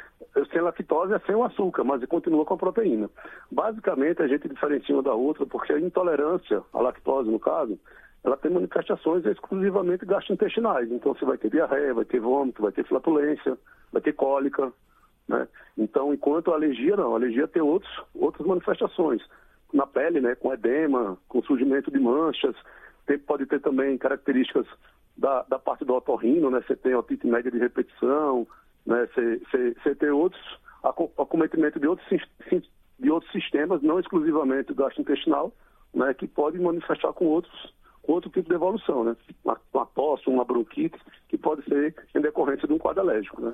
sem 0.49 0.61
lactose 0.61 1.13
é 1.13 1.19
sem 1.25 1.35
o 1.35 1.43
açúcar, 1.43 1.83
mas 1.83 2.05
continua 2.05 2.45
com 2.45 2.53
a 2.53 2.57
proteína. 2.57 3.09
Basicamente, 3.51 4.21
a 4.21 4.27
gente 4.27 4.47
diferencia 4.47 4.95
uma 4.95 5.03
da 5.03 5.13
outra 5.13 5.45
porque 5.45 5.73
a 5.73 5.79
intolerância 5.79 6.63
à 6.71 6.79
lactose, 6.79 7.29
no 7.29 7.37
caso, 7.37 7.77
ela 8.23 8.37
tem 8.37 8.49
manifestações 8.49 9.25
exclusivamente 9.25 10.05
gastrointestinais. 10.05 10.89
Então, 10.89 11.13
você 11.13 11.25
vai 11.25 11.37
ter 11.37 11.51
diarreia, 11.51 11.93
vai 11.93 12.05
ter 12.05 12.21
vômito, 12.21 12.61
vai 12.61 12.71
ter 12.71 12.85
flatulência, 12.85 13.57
vai 13.91 14.01
ter 14.01 14.13
cólica. 14.13 14.71
Né? 15.27 15.45
Então, 15.77 16.13
enquanto 16.13 16.51
a 16.51 16.55
alergia, 16.55 16.95
não. 16.95 17.11
A 17.11 17.17
alergia 17.17 17.45
tem 17.45 17.61
outros, 17.61 17.91
outras 18.15 18.47
manifestações. 18.47 19.21
Na 19.73 19.85
pele, 19.85 20.21
né? 20.21 20.33
com 20.35 20.53
edema, 20.53 21.17
com 21.27 21.43
surgimento 21.43 21.91
de 21.91 21.99
manchas. 21.99 22.55
Tem, 23.05 23.19
pode 23.19 23.45
ter 23.47 23.59
também 23.59 23.97
características 23.97 24.65
da, 25.17 25.43
da 25.43 25.59
parte 25.59 25.83
do 25.83 25.93
otorrino, 25.93 26.49
né? 26.49 26.63
Você 26.65 26.73
tem 26.73 26.95
otite 26.95 27.27
média 27.27 27.51
de 27.51 27.57
repetição? 27.57 28.47
Você, 28.85 29.41
você 29.83 29.95
tem 29.95 30.09
outros, 30.09 30.41
acometimento 31.17 31.79
de 31.79 31.87
outros, 31.87 32.07
de 32.99 33.11
outros 33.11 33.31
sistemas, 33.31 33.81
não 33.81 33.99
exclusivamente 33.99 34.73
gastrointestinal, 34.73 35.53
né? 35.93 36.13
Que 36.13 36.27
pode 36.27 36.59
manifestar 36.59 37.13
com 37.13 37.25
outros 37.25 37.73
outro 38.03 38.29
tipo 38.31 38.49
de 38.49 38.55
evolução, 38.55 39.03
né? 39.03 39.15
Uma, 39.43 39.59
uma 39.73 39.85
tosse, 39.85 40.27
uma 40.27 40.43
bronquite, 40.43 40.97
que 41.29 41.37
pode 41.37 41.63
ser 41.65 41.95
em 42.15 42.21
decorrência 42.21 42.67
de 42.67 42.73
um 42.73 42.77
quadro 42.77 43.01
alérgico, 43.01 43.41
né? 43.41 43.53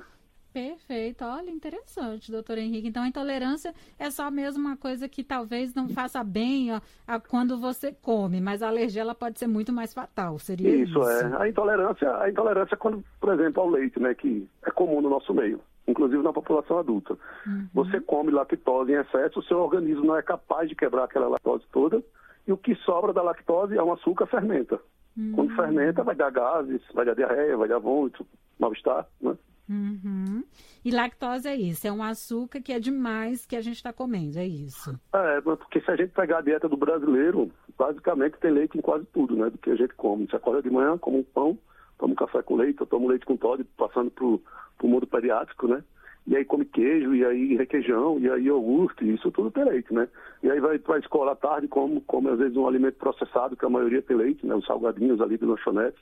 Perfeito, 0.58 1.24
olha, 1.24 1.50
interessante, 1.50 2.32
doutor 2.32 2.58
Henrique. 2.58 2.88
Então, 2.88 3.04
a 3.04 3.06
intolerância 3.06 3.72
é 3.96 4.10
só 4.10 4.28
mesmo 4.28 4.60
uma 4.60 4.76
coisa 4.76 5.08
que 5.08 5.22
talvez 5.22 5.72
não 5.72 5.88
faça 5.88 6.24
bem 6.24 6.70
ó, 6.72 6.80
quando 7.28 7.56
você 7.56 7.92
come, 7.92 8.40
mas 8.40 8.60
a 8.60 8.66
alergia 8.66 9.02
ela 9.02 9.14
pode 9.14 9.38
ser 9.38 9.46
muito 9.46 9.72
mais 9.72 9.94
fatal, 9.94 10.36
seria 10.40 10.68
isso? 10.74 10.98
Isso, 10.98 11.08
é. 11.08 11.40
A 11.40 11.48
intolerância, 11.48 12.12
a 12.16 12.28
intolerância 12.28 12.74
é 12.74 12.76
quando, 12.76 13.04
por 13.20 13.32
exemplo, 13.32 13.62
ao 13.62 13.70
leite, 13.70 14.00
né, 14.00 14.12
que 14.14 14.48
é 14.64 14.70
comum 14.72 15.00
no 15.00 15.08
nosso 15.08 15.32
meio, 15.32 15.60
inclusive 15.86 16.24
na 16.24 16.32
população 16.32 16.80
adulta. 16.80 17.16
Uhum. 17.46 17.68
Você 17.74 18.00
come 18.00 18.32
lactose 18.32 18.90
em 18.90 18.96
excesso, 18.96 19.38
o 19.38 19.44
seu 19.44 19.58
organismo 19.58 20.06
não 20.06 20.16
é 20.16 20.22
capaz 20.22 20.68
de 20.68 20.74
quebrar 20.74 21.04
aquela 21.04 21.28
lactose 21.28 21.62
toda, 21.70 22.02
e 22.48 22.52
o 22.52 22.56
que 22.56 22.74
sobra 22.76 23.12
da 23.12 23.22
lactose 23.22 23.76
é 23.76 23.82
um 23.82 23.92
açúcar 23.92 24.26
fermenta. 24.26 24.80
Uhum. 25.16 25.32
Quando 25.36 25.54
fermenta, 25.54 26.02
vai 26.02 26.16
dar 26.16 26.32
gases, 26.32 26.82
vai 26.92 27.04
dar 27.04 27.14
diarreia, 27.14 27.56
vai 27.56 27.68
dar 27.68 27.78
vômito, 27.78 28.26
mal-estar, 28.58 29.06
né? 29.20 29.36
Uhum. 29.68 30.42
E 30.84 30.90
lactose 30.90 31.46
é 31.46 31.54
isso, 31.54 31.86
é 31.86 31.92
um 31.92 32.02
açúcar 32.02 32.60
que 32.60 32.72
é 32.72 32.80
demais 32.80 33.44
que 33.44 33.54
a 33.54 33.60
gente 33.60 33.76
está 33.76 33.92
comendo, 33.92 34.38
é 34.38 34.46
isso? 34.46 34.98
É, 35.12 35.40
porque 35.40 35.80
se 35.80 35.90
a 35.90 35.96
gente 35.96 36.12
pegar 36.12 36.38
a 36.38 36.42
dieta 36.42 36.68
do 36.68 36.76
brasileiro, 36.76 37.50
basicamente 37.76 38.38
tem 38.38 38.50
leite 38.50 38.78
em 38.78 38.80
quase 38.80 39.04
tudo, 39.12 39.36
né, 39.36 39.50
do 39.50 39.58
que 39.58 39.70
a 39.70 39.76
gente 39.76 39.94
come. 39.94 40.26
Você 40.26 40.36
acorda 40.36 40.62
de 40.62 40.70
manhã, 40.70 40.96
come 40.96 41.18
um 41.18 41.24
pão, 41.24 41.58
toma 41.98 42.12
um 42.12 42.16
café 42.16 42.42
com 42.42 42.56
leite, 42.56 42.80
eu 42.80 42.86
tomo 42.86 43.08
leite 43.08 43.26
com 43.26 43.36
Todd, 43.36 43.62
passando 43.76 44.10
para 44.10 44.24
o 44.24 44.40
mundo 44.88 45.06
pediátrico, 45.06 45.68
né? 45.68 45.82
e 46.28 46.36
aí 46.36 46.44
come 46.44 46.66
queijo, 46.66 47.14
e 47.14 47.24
aí 47.24 47.56
requeijão, 47.56 48.18
e 48.18 48.30
aí 48.30 48.44
iogurte, 48.44 49.02
isso 49.10 49.30
tudo 49.30 49.50
tem 49.50 49.64
leite, 49.64 49.92
né? 49.94 50.06
E 50.42 50.50
aí 50.50 50.60
vai 50.60 50.78
para 50.78 50.96
a 50.96 50.98
escola 50.98 51.32
à 51.32 51.34
tarde, 51.34 51.66
come, 51.68 52.02
come 52.02 52.28
às 52.28 52.38
vezes 52.38 52.54
um 52.54 52.68
alimento 52.68 52.96
processado, 52.96 53.56
que 53.56 53.64
a 53.64 53.70
maioria 53.70 54.02
tem 54.02 54.14
leite, 54.14 54.46
né? 54.46 54.54
Os 54.54 54.66
salgadinhos 54.66 55.22
ali 55.22 55.38
do 55.38 55.48
lanchonete. 55.48 55.96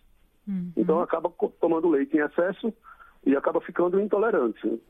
Uhum. 0.49 0.73
Então 0.77 1.01
acaba 1.01 1.33
tomando 1.61 1.89
leite 1.89 2.17
em 2.17 2.21
excesso 2.21 2.75
e 3.26 3.37
acaba 3.37 3.61
ficando 3.61 4.00
intolerante. 4.00 4.80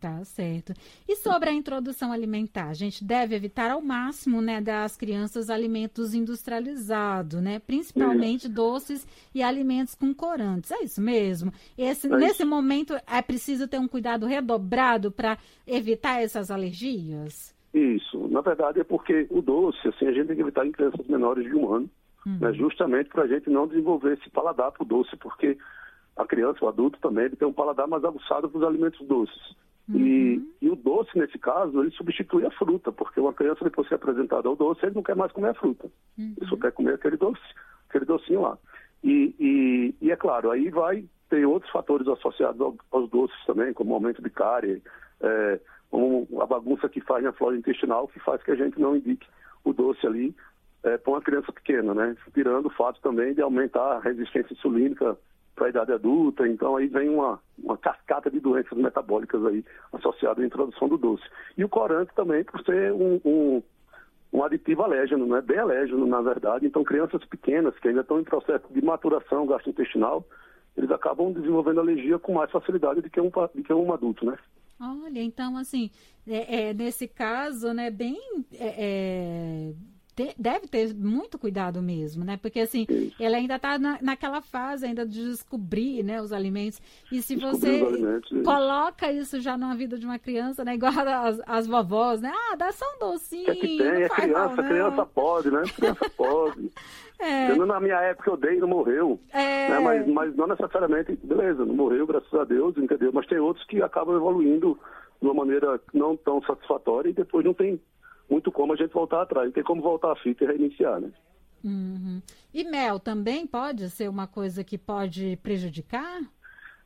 Tá 0.00 0.24
certo. 0.24 0.72
E 1.08 1.16
sobre 1.16 1.48
a 1.48 1.52
introdução 1.52 2.12
alimentar, 2.12 2.68
a 2.68 2.74
gente 2.74 3.04
deve 3.04 3.34
evitar 3.34 3.72
ao 3.72 3.82
máximo, 3.82 4.40
né, 4.40 4.60
das 4.60 4.96
crianças 4.96 5.50
alimentos 5.50 6.14
industrializados, 6.14 7.42
né, 7.42 7.58
principalmente 7.58 8.44
isso. 8.44 8.54
doces 8.54 9.08
e 9.34 9.42
alimentos 9.42 9.96
com 9.96 10.14
corantes. 10.14 10.70
É 10.70 10.84
isso 10.84 11.00
mesmo. 11.00 11.52
Esse, 11.76 12.06
é 12.06 12.16
nesse 12.16 12.42
isso. 12.42 12.46
momento 12.46 12.94
é 12.94 13.20
preciso 13.20 13.66
ter 13.66 13.78
um 13.78 13.88
cuidado 13.88 14.24
redobrado 14.24 15.10
para 15.10 15.36
evitar 15.66 16.22
essas 16.22 16.48
alergias. 16.48 17.52
Isso. 17.74 18.28
Na 18.28 18.40
verdade 18.40 18.78
é 18.78 18.84
porque 18.84 19.26
o 19.30 19.42
doce, 19.42 19.88
assim, 19.88 20.06
a 20.06 20.12
gente 20.12 20.28
tem 20.28 20.36
que 20.36 20.42
evitar 20.42 20.64
em 20.64 20.70
crianças 20.70 21.04
menores 21.08 21.44
de 21.44 21.56
um 21.56 21.74
ano, 21.74 21.90
uhum. 22.24 22.38
né, 22.40 22.52
justamente 22.52 23.08
para 23.08 23.24
a 23.24 23.26
gente 23.26 23.50
não 23.50 23.66
desenvolver 23.66 24.16
esse 24.16 24.30
paladar 24.30 24.70
para 24.70 24.84
o 24.84 24.86
doce, 24.86 25.16
porque 25.16 25.58
a 26.18 26.26
criança, 26.26 26.64
o 26.64 26.68
adulto 26.68 26.98
também, 27.00 27.26
ele 27.26 27.36
tem 27.36 27.46
um 27.46 27.52
paladar 27.52 27.86
mais 27.86 28.04
aguçado 28.04 28.48
para 28.48 28.58
os 28.58 28.64
alimentos 28.64 29.06
doces. 29.06 29.56
Uhum. 29.88 29.96
E, 29.96 30.52
e, 30.60 30.68
o 30.68 30.76
doce, 30.76 31.16
nesse 31.16 31.38
caso, 31.38 31.80
ele 31.80 31.92
substitui 31.92 32.44
a 32.44 32.50
fruta, 32.50 32.92
porque 32.92 33.20
uma 33.20 33.32
criança, 33.32 33.64
depois 33.64 33.86
de 33.86 33.90
ser 33.90 33.94
apresentada 33.94 34.48
ao 34.48 34.56
doce, 34.56 34.84
ele 34.84 34.96
não 34.96 35.02
quer 35.02 35.16
mais 35.16 35.32
comer 35.32 35.50
a 35.50 35.54
fruta. 35.54 35.86
Uhum. 36.18 36.34
Ele 36.36 36.50
só 36.50 36.56
quer 36.56 36.72
comer 36.72 36.94
aquele 36.94 37.16
doce. 37.16 37.40
aquele 37.88 38.04
docinho 38.04 38.42
lá. 38.42 38.58
E, 39.02 39.34
e, 39.38 39.94
e 40.02 40.10
é 40.10 40.16
claro, 40.16 40.50
aí 40.50 40.68
vai 40.70 41.04
ter 41.30 41.46
outros 41.46 41.70
fatores 41.70 42.08
associados 42.08 42.76
aos 42.90 43.08
doces 43.10 43.38
também, 43.46 43.72
como 43.72 43.92
o 43.92 43.94
aumento 43.94 44.20
de 44.20 44.28
cárie, 44.28 44.82
é, 45.20 45.60
a 46.40 46.46
bagunça 46.46 46.88
que 46.88 47.00
faz 47.00 47.22
na 47.22 47.32
flora 47.32 47.56
intestinal, 47.56 48.08
que 48.08 48.18
faz 48.20 48.42
que 48.42 48.50
a 48.50 48.56
gente 48.56 48.78
não 48.80 48.96
indique 48.96 49.26
o 49.64 49.72
doce 49.72 50.04
ali 50.06 50.34
é, 50.82 50.98
para 50.98 51.12
uma 51.12 51.22
criança 51.22 51.52
pequena, 51.52 51.94
né? 51.94 52.16
Tirando 52.34 52.66
o 52.66 52.70
fato 52.70 53.00
também 53.00 53.34
de 53.34 53.40
aumentar 53.40 53.96
a 53.96 54.00
resistência 54.00 54.52
insulínica 54.52 55.16
para 55.58 55.66
a 55.66 55.70
idade 55.70 55.92
adulta, 55.92 56.46
então 56.46 56.76
aí 56.76 56.86
vem 56.86 57.08
uma, 57.08 57.40
uma 57.58 57.76
cascata 57.76 58.30
de 58.30 58.38
doenças 58.38 58.78
metabólicas 58.78 59.44
aí 59.44 59.64
associadas 59.92 60.42
à 60.42 60.46
introdução 60.46 60.88
do 60.88 60.96
doce. 60.96 61.24
E 61.56 61.64
o 61.64 61.68
corante 61.68 62.14
também 62.14 62.44
por 62.44 62.64
ser 62.64 62.92
um, 62.92 63.20
um, 63.24 63.62
um 64.32 64.44
aditivo 64.44 64.82
alérgeno, 64.82 65.26
né? 65.26 65.42
bem 65.42 65.58
alérgeno 65.58 66.06
na 66.06 66.22
verdade, 66.22 66.64
então 66.64 66.84
crianças 66.84 67.24
pequenas 67.24 67.76
que 67.80 67.88
ainda 67.88 68.02
estão 68.02 68.20
em 68.20 68.24
processo 68.24 68.64
de 68.72 68.80
maturação 68.80 69.46
gastrointestinal, 69.46 70.24
eles 70.76 70.90
acabam 70.92 71.32
desenvolvendo 71.32 71.80
alergia 71.80 72.18
com 72.20 72.34
mais 72.34 72.50
facilidade 72.52 73.02
do 73.02 73.10
que 73.10 73.20
um, 73.20 73.28
do 73.28 73.62
que 73.64 73.72
um 73.72 73.92
adulto, 73.92 74.24
né? 74.24 74.38
Olha, 74.80 75.20
então 75.20 75.56
assim, 75.56 75.90
é, 76.24 76.68
é 76.68 76.74
nesse 76.74 77.08
caso, 77.08 77.72
né, 77.72 77.90
bem 77.90 78.16
é, 78.54 79.72
é 80.22 80.34
deve 80.38 80.66
ter 80.66 80.94
muito 80.94 81.38
cuidado 81.38 81.80
mesmo, 81.82 82.24
né? 82.24 82.38
Porque 82.40 82.60
assim, 82.60 82.86
ela 83.18 83.36
ainda 83.36 83.56
está 83.56 83.78
na, 83.78 83.98
naquela 84.00 84.40
fase 84.40 84.86
ainda 84.86 85.06
de 85.06 85.24
descobrir, 85.30 86.02
né, 86.02 86.20
os 86.20 86.32
alimentos. 86.32 86.80
E 87.10 87.22
se 87.22 87.36
você 87.36 87.82
coloca 88.44 89.10
isso 89.12 89.40
já 89.40 89.56
na 89.56 89.74
vida 89.74 89.98
de 89.98 90.06
uma 90.06 90.18
criança, 90.18 90.64
né, 90.64 90.74
igual 90.74 90.92
as, 90.92 91.40
as 91.46 91.66
vovós, 91.66 92.20
né? 92.20 92.32
Ah, 92.34 92.56
dá 92.56 92.72
só 92.72 92.84
um 92.96 92.98
docinho. 92.98 93.50
É 93.50 93.54
que 93.54 93.78
tem, 93.78 94.02
é 94.02 94.08
criança, 94.08 94.56
mal, 94.56 94.68
criança 94.68 95.06
pode, 95.06 95.50
né? 95.50 95.62
Criança 95.74 96.10
pode. 96.16 96.72
É. 97.18 97.50
Eu, 97.50 97.66
na 97.66 97.80
minha 97.80 98.00
época 98.00 98.30
eu 98.30 98.36
dei 98.36 98.56
e 98.56 98.60
não 98.60 98.68
morreu. 98.68 99.18
É. 99.32 99.68
Né? 99.68 99.78
Mas, 99.80 100.06
mas 100.06 100.36
não 100.36 100.46
necessariamente, 100.46 101.16
beleza, 101.22 101.64
não 101.64 101.74
morreu, 101.74 102.06
graças 102.06 102.32
a 102.32 102.44
Deus, 102.44 102.76
entendeu? 102.76 103.10
Mas 103.12 103.26
tem 103.26 103.38
outros 103.38 103.66
que 103.66 103.82
acabam 103.82 104.16
evoluindo 104.16 104.78
de 105.20 105.26
uma 105.26 105.34
maneira 105.34 105.80
não 105.92 106.16
tão 106.16 106.40
satisfatória 106.42 107.10
e 107.10 107.12
depois 107.12 107.44
não 107.44 107.52
tem 107.52 107.80
muito 108.30 108.52
como 108.52 108.72
a 108.72 108.76
gente 108.76 108.92
voltar 108.92 109.22
atrás. 109.22 109.46
Não 109.46 109.52
tem 109.52 109.64
como 109.64 109.82
voltar 109.82 110.12
a 110.12 110.16
fita 110.16 110.44
e 110.44 110.46
reiniciar, 110.46 111.00
né? 111.00 111.10
Uhum. 111.64 112.22
E 112.54 112.64
mel 112.64 113.00
também 113.00 113.46
pode 113.46 113.90
ser 113.90 114.08
uma 114.08 114.26
coisa 114.26 114.62
que 114.62 114.78
pode 114.78 115.38
prejudicar? 115.42 116.20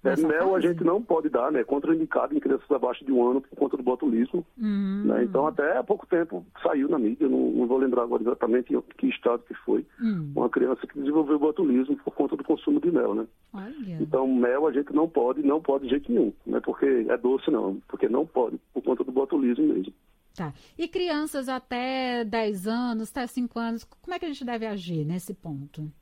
É, 0.05 0.17
mel 0.17 0.51
fase? 0.51 0.67
a 0.67 0.71
gente 0.73 0.83
não 0.83 1.01
pode 1.01 1.29
dar, 1.29 1.53
né? 1.53 1.63
Contraindicado 1.63 2.37
em 2.37 2.41
crianças 2.41 2.69
abaixo 2.71 3.05
de 3.05 3.13
um 3.13 3.25
ano 3.25 3.41
por 3.41 3.57
conta 3.57 3.77
do 3.77 3.85
botulismo. 3.85 4.45
Uhum. 4.59 5.05
Né? 5.07 5.25
Então, 5.25 5.47
até 5.47 5.79
há 5.79 5.85
pouco 5.85 6.07
tempo 6.07 6.45
saiu 6.61 6.89
na 6.89 6.99
mídia, 6.99 7.29
não, 7.29 7.53
não 7.53 7.67
vou 7.69 7.79
lembrar 7.79 8.03
agora 8.03 8.23
exatamente 8.23 8.75
em 8.75 8.83
que 8.99 9.07
estado 9.07 9.45
que 9.47 9.55
foi, 9.55 9.87
uhum. 10.01 10.33
uma 10.35 10.49
criança 10.49 10.87
que 10.89 10.99
desenvolveu 10.99 11.39
botulismo 11.39 11.97
por 11.99 12.13
conta 12.15 12.37
do 12.37 12.43
consumo 12.43 12.81
de 12.81 12.91
mel, 12.91 13.15
né? 13.15 13.27
Olha. 13.53 13.99
Então, 14.01 14.27
mel 14.27 14.67
a 14.67 14.73
gente 14.73 14.93
não 14.93 15.09
pode, 15.09 15.41
não 15.43 15.61
pode 15.61 15.85
de 15.85 15.91
jeito 15.91 16.11
nenhum. 16.11 16.33
Não 16.45 16.59
é 16.59 16.61
porque 16.61 17.07
é 17.09 17.17
doce, 17.17 17.49
não. 17.51 17.81
Porque 17.87 18.09
não 18.09 18.27
pode, 18.27 18.59
por 18.75 18.83
conta 18.83 19.05
do 19.05 19.13
botulismo 19.13 19.67
mesmo. 19.67 19.93
Tá. 20.35 20.53
E 20.79 20.89
crianças 20.89 21.49
até 21.49 22.25
10 22.25 22.67
anos, 22.67 23.11
até 23.11 23.27
5 23.27 23.59
anos, 23.59 23.85
como 23.85 24.15
é 24.15 24.19
que 24.19 24.25
a 24.25 24.29
gente 24.29 24.45
deve 24.45 24.67
agir 24.67 25.05
nesse 25.05 25.35
ponto? 25.35 25.93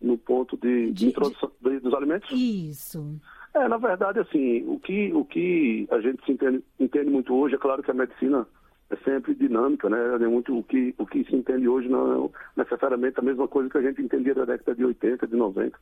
No 0.00 0.18
ponto 0.18 0.56
de, 0.56 0.86
de, 0.86 0.92
de 0.92 1.06
introdução 1.06 1.50
de... 1.60 1.78
dos 1.78 1.94
alimentos? 1.94 2.28
Isso. 2.32 3.20
É, 3.54 3.68
na 3.68 3.78
verdade, 3.78 4.18
assim, 4.18 4.64
o 4.66 4.80
que, 4.80 5.12
o 5.12 5.24
que 5.24 5.86
a 5.90 6.00
gente 6.00 6.24
se 6.26 6.32
entende, 6.32 6.62
entende 6.78 7.10
muito 7.10 7.32
hoje, 7.34 7.54
é 7.54 7.58
claro 7.58 7.82
que 7.82 7.90
a 7.90 7.94
medicina 7.94 8.46
é 8.90 8.96
sempre 8.96 9.34
dinâmica, 9.34 9.88
né? 9.88 9.98
É 10.16 10.28
muito, 10.28 10.58
o, 10.58 10.62
que, 10.62 10.94
o 10.98 11.06
que 11.06 11.24
se 11.24 11.34
entende 11.34 11.68
hoje 11.68 11.88
não 11.88 12.26
é 12.26 12.30
necessariamente 12.56 13.18
a 13.18 13.22
mesma 13.22 13.48
coisa 13.48 13.70
que 13.70 13.78
a 13.78 13.82
gente 13.82 14.02
entendia 14.02 14.34
da 14.34 14.44
década 14.44 14.74
de 14.74 14.84
80, 14.84 15.26
de 15.26 15.36
90 15.36 15.78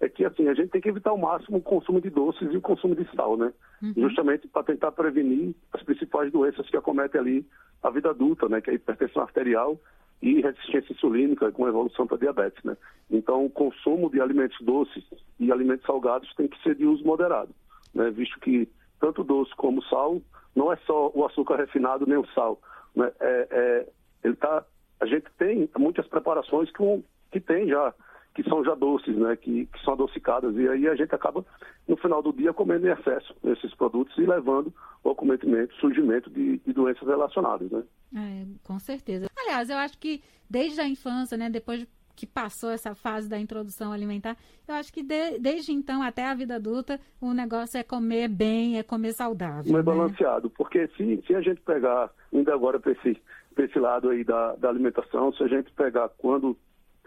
é 0.00 0.08
que 0.08 0.24
assim, 0.24 0.48
a 0.48 0.54
gente 0.54 0.70
tem 0.70 0.80
que 0.80 0.88
evitar 0.88 1.10
ao 1.10 1.18
máximo 1.18 1.58
o 1.58 1.62
consumo 1.62 2.00
de 2.00 2.10
doces 2.10 2.52
e 2.52 2.56
o 2.56 2.60
consumo 2.60 2.94
de 2.94 3.04
sal, 3.14 3.36
né? 3.36 3.52
Uhum. 3.82 3.94
Justamente 3.96 4.46
para 4.46 4.62
tentar 4.62 4.92
prevenir 4.92 5.54
as 5.72 5.82
principais 5.82 6.30
doenças 6.30 6.68
que 6.70 6.76
acometem 6.76 7.20
ali 7.20 7.46
a 7.82 7.90
vida 7.90 8.10
adulta, 8.10 8.48
né? 8.48 8.60
Que 8.60 8.70
é 8.70 8.72
a 8.74 8.76
hipertensão 8.76 9.22
arterial 9.22 9.78
e 10.22 10.40
resistência 10.40 10.92
insulínica 10.92 11.50
com 11.52 11.68
evolução 11.68 12.06
para 12.06 12.16
diabetes, 12.18 12.62
né? 12.64 12.76
Então, 13.10 13.44
o 13.44 13.50
consumo 13.50 14.10
de 14.10 14.20
alimentos 14.20 14.58
doces 14.60 15.04
e 15.38 15.50
alimentos 15.50 15.86
salgados 15.86 16.32
tem 16.34 16.48
que 16.48 16.60
ser 16.62 16.74
de 16.74 16.86
uso 16.86 17.04
moderado, 17.04 17.54
né? 17.94 18.10
Visto 18.10 18.38
que 18.40 18.68
tanto 19.00 19.24
doce 19.24 19.54
como 19.56 19.82
sal 19.84 20.20
não 20.54 20.72
é 20.72 20.76
só 20.78 21.10
o 21.14 21.24
açúcar 21.24 21.56
refinado 21.56 22.06
nem 22.06 22.18
o 22.18 22.26
sal, 22.34 22.60
né? 22.94 23.10
É, 23.20 23.48
é, 23.50 23.88
ele 24.22 24.36
tá, 24.36 24.64
a 25.00 25.06
gente 25.06 25.26
tem 25.38 25.68
muitas 25.76 26.06
preparações 26.06 26.70
que, 26.70 27.04
que 27.32 27.40
tem 27.40 27.68
já 27.68 27.92
que 28.38 28.48
são 28.48 28.64
já 28.64 28.76
doces, 28.76 29.16
né, 29.16 29.34
que, 29.34 29.66
que, 29.66 29.84
são 29.84 29.94
adocicadas. 29.94 30.54
E 30.54 30.68
aí 30.68 30.86
a 30.86 30.94
gente 30.94 31.12
acaba, 31.12 31.44
no 31.88 31.96
final 31.96 32.22
do 32.22 32.32
dia, 32.32 32.52
comendo 32.52 32.86
em 32.86 32.92
excesso 32.92 33.34
esses 33.42 33.74
produtos 33.74 34.16
e 34.16 34.20
levando 34.20 34.72
ao 35.02 35.12
cometimento, 35.12 35.74
surgimento 35.74 36.30
de, 36.30 36.58
de 36.58 36.72
doenças 36.72 37.08
relacionadas. 37.08 37.68
Né? 37.68 37.82
É, 38.14 38.46
com 38.62 38.78
certeza. 38.78 39.26
Aliás, 39.36 39.68
eu 39.68 39.76
acho 39.76 39.98
que 39.98 40.22
desde 40.48 40.80
a 40.80 40.86
infância, 40.86 41.36
né, 41.36 41.50
depois 41.50 41.84
que 42.14 42.28
passou 42.28 42.70
essa 42.70 42.94
fase 42.94 43.28
da 43.28 43.40
introdução 43.40 43.92
alimentar, 43.92 44.36
eu 44.68 44.74
acho 44.76 44.92
que 44.92 45.02
de, 45.02 45.40
desde 45.40 45.72
então 45.72 46.00
até 46.00 46.24
a 46.24 46.34
vida 46.34 46.54
adulta, 46.54 47.00
o 47.20 47.34
negócio 47.34 47.76
é 47.76 47.82
comer 47.82 48.28
bem, 48.28 48.78
é 48.78 48.84
comer 48.84 49.14
saudável. 49.14 49.72
É 49.72 49.78
né? 49.78 49.82
balanceado, 49.82 50.48
porque 50.48 50.86
se, 50.96 51.24
se 51.26 51.34
a 51.34 51.40
gente 51.40 51.60
pegar, 51.62 52.08
ainda 52.32 52.54
agora 52.54 52.78
para 52.78 52.92
esse, 52.92 53.20
esse 53.58 53.78
lado 53.80 54.10
aí 54.10 54.22
da, 54.22 54.54
da 54.54 54.68
alimentação, 54.68 55.32
se 55.32 55.42
a 55.42 55.48
gente 55.48 55.72
pegar 55.72 56.08
quando 56.10 56.56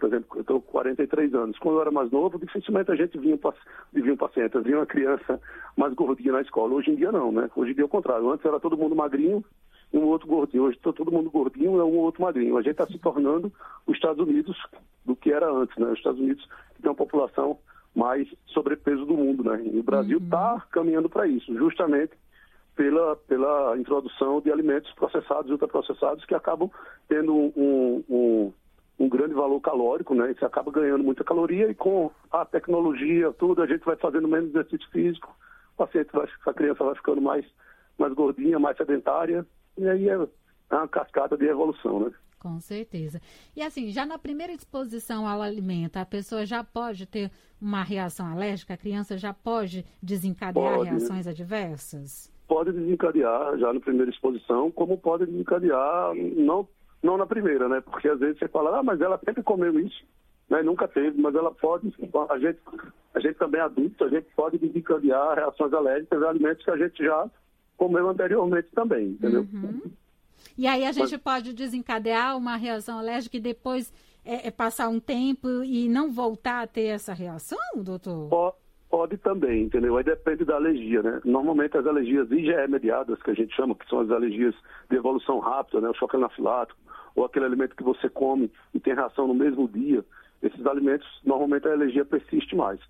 por 0.02 0.08
exemplo, 0.08 0.26
eu 0.34 0.40
estou 0.40 0.60
com 0.60 0.72
43 0.72 1.32
anos. 1.32 1.56
Quando 1.60 1.76
eu 1.76 1.82
era 1.82 1.92
mais 1.92 2.10
novo, 2.10 2.36
dificilmente 2.36 2.90
a 2.90 2.96
gente 2.96 3.16
via 3.16 3.36
um, 3.36 3.38
via 3.92 4.12
um 4.12 4.16
paciente, 4.16 4.58
via 4.58 4.76
uma 4.76 4.86
criança 4.86 5.40
mais 5.76 5.94
gordinha 5.94 6.32
na 6.32 6.40
escola. 6.40 6.74
Hoje 6.74 6.90
em 6.90 6.96
dia 6.96 7.12
não, 7.12 7.30
né? 7.30 7.48
Hoje 7.54 7.70
em 7.70 7.74
dia 7.74 7.84
é 7.84 7.86
o 7.86 7.88
contrário. 7.88 8.28
Antes 8.28 8.44
era 8.44 8.58
todo 8.58 8.76
mundo 8.76 8.96
magrinho 8.96 9.44
e 9.92 9.96
um 9.96 10.06
outro 10.06 10.26
gordinho. 10.26 10.64
Hoje 10.64 10.76
está 10.76 10.92
todo 10.92 11.12
mundo 11.12 11.30
gordinho 11.30 11.76
e 11.76 11.82
um 11.82 11.98
outro 11.98 12.20
magrinho. 12.20 12.56
A 12.56 12.62
gente 12.62 12.72
está 12.72 12.84
se 12.88 12.98
tornando 12.98 13.52
os 13.86 13.94
Estados 13.94 14.26
Unidos 14.26 14.60
do 15.06 15.14
que 15.14 15.32
era 15.32 15.48
antes, 15.48 15.76
né? 15.76 15.86
Os 15.86 15.98
Estados 15.98 16.20
Unidos 16.20 16.44
que 16.74 16.82
tem 16.82 16.90
uma 16.90 16.96
população 16.96 17.56
mais 17.94 18.26
sobrepeso 18.46 19.06
do 19.06 19.16
mundo, 19.16 19.44
né? 19.44 19.62
E 19.72 19.78
o 19.78 19.84
Brasil 19.84 20.18
está 20.18 20.54
uhum. 20.54 20.60
caminhando 20.72 21.08
para 21.08 21.28
isso, 21.28 21.56
justamente 21.56 22.14
pela, 22.74 23.14
pela 23.14 23.78
introdução 23.78 24.40
de 24.40 24.50
alimentos 24.50 24.92
processados 24.94 25.48
e 25.48 25.52
ultraprocessados 25.52 26.24
que 26.24 26.34
acabam 26.34 26.68
tendo 27.08 27.32
um, 27.32 27.52
um, 27.56 28.04
um 28.10 28.52
grande 29.12 29.34
valor 29.34 29.60
calórico, 29.60 30.14
né? 30.14 30.34
Você 30.34 30.44
acaba 30.44 30.72
ganhando 30.72 31.04
muita 31.04 31.22
caloria 31.22 31.70
e 31.70 31.74
com 31.74 32.10
a 32.30 32.44
tecnologia, 32.44 33.32
tudo, 33.32 33.62
a 33.62 33.66
gente 33.66 33.84
vai 33.84 33.96
fazendo 33.96 34.26
menos 34.26 34.50
exercício 34.50 34.88
físico, 34.90 35.36
o 35.74 35.76
paciente 35.76 36.10
vai, 36.12 36.26
a 36.46 36.54
criança 36.54 36.82
vai 36.82 36.94
ficando 36.94 37.20
mais, 37.20 37.44
mais 37.98 38.12
gordinha, 38.14 38.58
mais 38.58 38.76
sedentária, 38.76 39.46
e 39.76 39.88
aí 39.88 40.08
é 40.08 40.18
uma 40.70 40.88
cascata 40.88 41.36
de 41.36 41.44
evolução, 41.46 42.00
né? 42.00 42.12
Com 42.38 42.58
certeza. 42.58 43.20
E 43.54 43.62
assim, 43.62 43.90
já 43.90 44.04
na 44.04 44.18
primeira 44.18 44.52
exposição 44.52 45.28
ao 45.28 45.40
alimento, 45.40 45.98
a 45.98 46.04
pessoa 46.04 46.44
já 46.44 46.64
pode 46.64 47.06
ter 47.06 47.30
uma 47.60 47.84
reação 47.84 48.26
alérgica? 48.26 48.74
A 48.74 48.76
criança 48.76 49.16
já 49.16 49.32
pode 49.32 49.86
desencadear 50.02 50.78
pode, 50.78 50.90
reações 50.90 51.28
adversas? 51.28 52.32
Pode 52.48 52.72
desencadear 52.72 53.56
já 53.58 53.72
na 53.72 53.78
primeira 53.78 54.10
exposição, 54.10 54.72
como 54.72 54.98
pode 54.98 55.26
desencadear 55.26 56.12
não 56.14 56.66
não 57.02 57.16
na 57.16 57.26
primeira, 57.26 57.68
né? 57.68 57.80
Porque 57.80 58.08
às 58.08 58.18
vezes 58.20 58.38
você 58.38 58.48
fala, 58.48 58.78
ah, 58.78 58.82
mas 58.82 59.00
ela 59.00 59.18
sempre 59.24 59.42
comeu 59.42 59.78
isso, 59.80 60.04
né? 60.48 60.62
Nunca 60.62 60.86
teve, 60.86 61.20
mas 61.20 61.34
ela 61.34 61.50
pode, 61.52 61.92
a 62.30 62.38
gente, 62.38 62.58
a 63.14 63.20
gente 63.20 63.34
também 63.34 63.60
é 63.60 63.64
adulto, 63.64 64.04
a 64.04 64.08
gente 64.08 64.26
pode 64.36 64.58
desencadear 64.58 65.34
reações 65.34 65.72
alérgicas 65.72 66.22
a 66.22 66.28
alimentos 66.28 66.64
que 66.64 66.70
a 66.70 66.76
gente 66.76 67.04
já 67.04 67.30
comeu 67.76 68.08
anteriormente 68.08 68.68
também, 68.74 69.08
entendeu? 69.08 69.46
Uhum. 69.52 69.90
E 70.56 70.66
aí 70.66 70.84
a 70.84 70.92
gente 70.92 71.12
mas, 71.12 71.22
pode 71.22 71.52
desencadear 71.52 72.36
uma 72.36 72.56
reação 72.56 72.98
alérgica 72.98 73.36
e 73.36 73.40
depois 73.40 73.92
é, 74.24 74.48
é, 74.48 74.50
passar 74.50 74.88
um 74.88 75.00
tempo 75.00 75.48
e 75.64 75.88
não 75.88 76.12
voltar 76.12 76.62
a 76.62 76.66
ter 76.66 76.86
essa 76.86 77.12
reação, 77.12 77.58
doutor? 77.76 78.28
Pode, 78.28 78.56
pode 78.90 79.16
também, 79.18 79.64
entendeu? 79.64 79.96
Aí 79.96 80.04
depende 80.04 80.44
da 80.44 80.56
alergia, 80.56 81.02
né? 81.02 81.20
Normalmente 81.24 81.76
as 81.76 81.86
alergias 81.86 82.30
IgE 82.30 82.68
mediadas, 82.68 83.20
que 83.22 83.30
a 83.30 83.34
gente 83.34 83.54
chama, 83.54 83.74
que 83.74 83.88
são 83.88 84.00
as 84.00 84.10
alergias 84.10 84.54
de 84.90 84.96
evolução 84.96 85.38
rápida, 85.38 85.80
né? 85.80 85.88
O 85.88 85.94
choque 85.94 86.16
anafilático, 86.16 86.78
ou 87.14 87.24
aquele 87.24 87.44
alimento 87.44 87.76
que 87.76 87.82
você 87.82 88.08
come 88.08 88.50
e 88.74 88.80
tem 88.80 88.94
reação 88.94 89.26
no 89.26 89.34
mesmo 89.34 89.68
dia, 89.68 90.04
esses 90.42 90.66
alimentos, 90.66 91.06
normalmente 91.24 91.68
a 91.68 91.72
alergia 91.72 92.04
persiste 92.04 92.56
mais. 92.56 92.80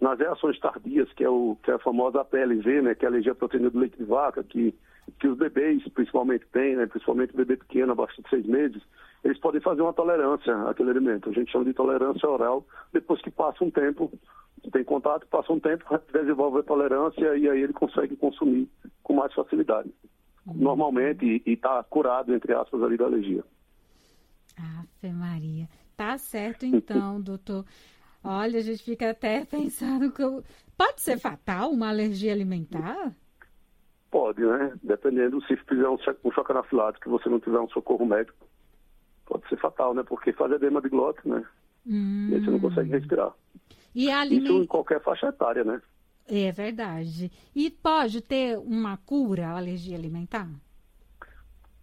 Nas 0.00 0.18
reações 0.18 0.58
tardias, 0.58 1.12
que 1.12 1.22
é, 1.22 1.28
o, 1.28 1.56
que 1.62 1.70
é 1.70 1.74
a 1.74 1.78
famosa 1.78 2.20
APLV, 2.22 2.82
né, 2.82 2.94
que 2.94 3.04
é 3.04 3.08
a 3.08 3.10
alergia 3.10 3.32
à 3.32 3.34
proteína 3.34 3.70
do 3.70 3.78
leite 3.78 3.96
de 3.96 4.04
vaca, 4.04 4.42
que, 4.42 4.74
que 5.20 5.28
os 5.28 5.38
bebês 5.38 5.86
principalmente 5.90 6.44
têm, 6.52 6.74
né, 6.74 6.86
principalmente 6.86 7.34
o 7.34 7.36
bebê 7.36 7.56
pequeno, 7.56 7.92
abaixo 7.92 8.20
de 8.20 8.28
seis 8.28 8.44
meses, 8.46 8.82
eles 9.22 9.38
podem 9.38 9.60
fazer 9.60 9.82
uma 9.82 9.92
tolerância 9.92 10.54
àquele 10.68 10.90
alimento. 10.90 11.30
A 11.30 11.32
gente 11.32 11.52
chama 11.52 11.64
de 11.64 11.74
tolerância 11.74 12.28
oral, 12.28 12.66
depois 12.92 13.20
que 13.20 13.30
passa 13.30 13.62
um 13.62 13.70
tempo, 13.70 14.10
tem 14.72 14.84
contato, 14.84 15.26
passa 15.28 15.52
um 15.52 15.60
tempo, 15.60 15.84
desenvolve 16.12 16.60
a 16.60 16.62
tolerância 16.62 17.36
e 17.36 17.48
aí 17.48 17.62
ele 17.62 17.72
consegue 17.72 18.16
consumir 18.16 18.68
com 19.02 19.14
mais 19.14 19.32
facilidade. 19.32 19.92
Normalmente, 20.46 21.42
e 21.46 21.52
está 21.52 21.82
curado, 21.84 22.34
entre 22.34 22.52
aspas, 22.52 22.82
ali 22.82 22.96
da 22.96 23.04
alergia. 23.04 23.44
Ave 24.56 25.12
Maria. 25.12 25.68
Tá 25.96 26.18
certo 26.18 26.64
então, 26.66 27.20
doutor. 27.22 27.64
Olha, 28.24 28.58
a 28.58 28.62
gente 28.62 28.82
fica 28.82 29.10
até 29.10 29.44
pensando 29.44 30.12
que 30.12 30.22
pode 30.76 31.00
ser 31.00 31.18
fatal 31.18 31.70
uma 31.70 31.88
alergia 31.88 32.32
alimentar? 32.32 33.12
Pode, 34.10 34.42
né? 34.42 34.74
Dependendo 34.82 35.42
se 35.46 35.56
fizer 35.56 35.88
um, 35.88 35.96
um 36.24 36.30
choque 36.30 36.52
anafilático 36.52 37.04
que 37.04 37.10
você 37.10 37.28
não 37.28 37.40
tiver 37.40 37.58
um 37.58 37.68
socorro 37.68 38.06
médico, 38.06 38.46
pode 39.26 39.48
ser 39.48 39.58
fatal, 39.58 39.94
né? 39.94 40.02
Porque 40.02 40.32
faz 40.32 40.52
edema 40.52 40.80
de 40.80 40.88
glote, 40.88 41.26
né? 41.26 41.44
Hum. 41.86 42.28
E 42.30 42.34
aí 42.34 42.44
você 42.44 42.50
não 42.50 42.60
consegue 42.60 42.90
respirar. 42.90 43.32
E 43.94 44.10
aliment... 44.10 44.44
Isso 44.44 44.62
em 44.62 44.66
qualquer 44.66 45.02
faixa 45.02 45.26
etária, 45.26 45.64
né? 45.64 45.82
É 46.26 46.52
verdade. 46.52 47.30
E 47.54 47.70
pode 47.70 48.20
ter 48.20 48.58
uma 48.58 48.96
cura 48.96 49.48
a 49.48 49.56
alergia 49.56 49.96
alimentar? 49.96 50.48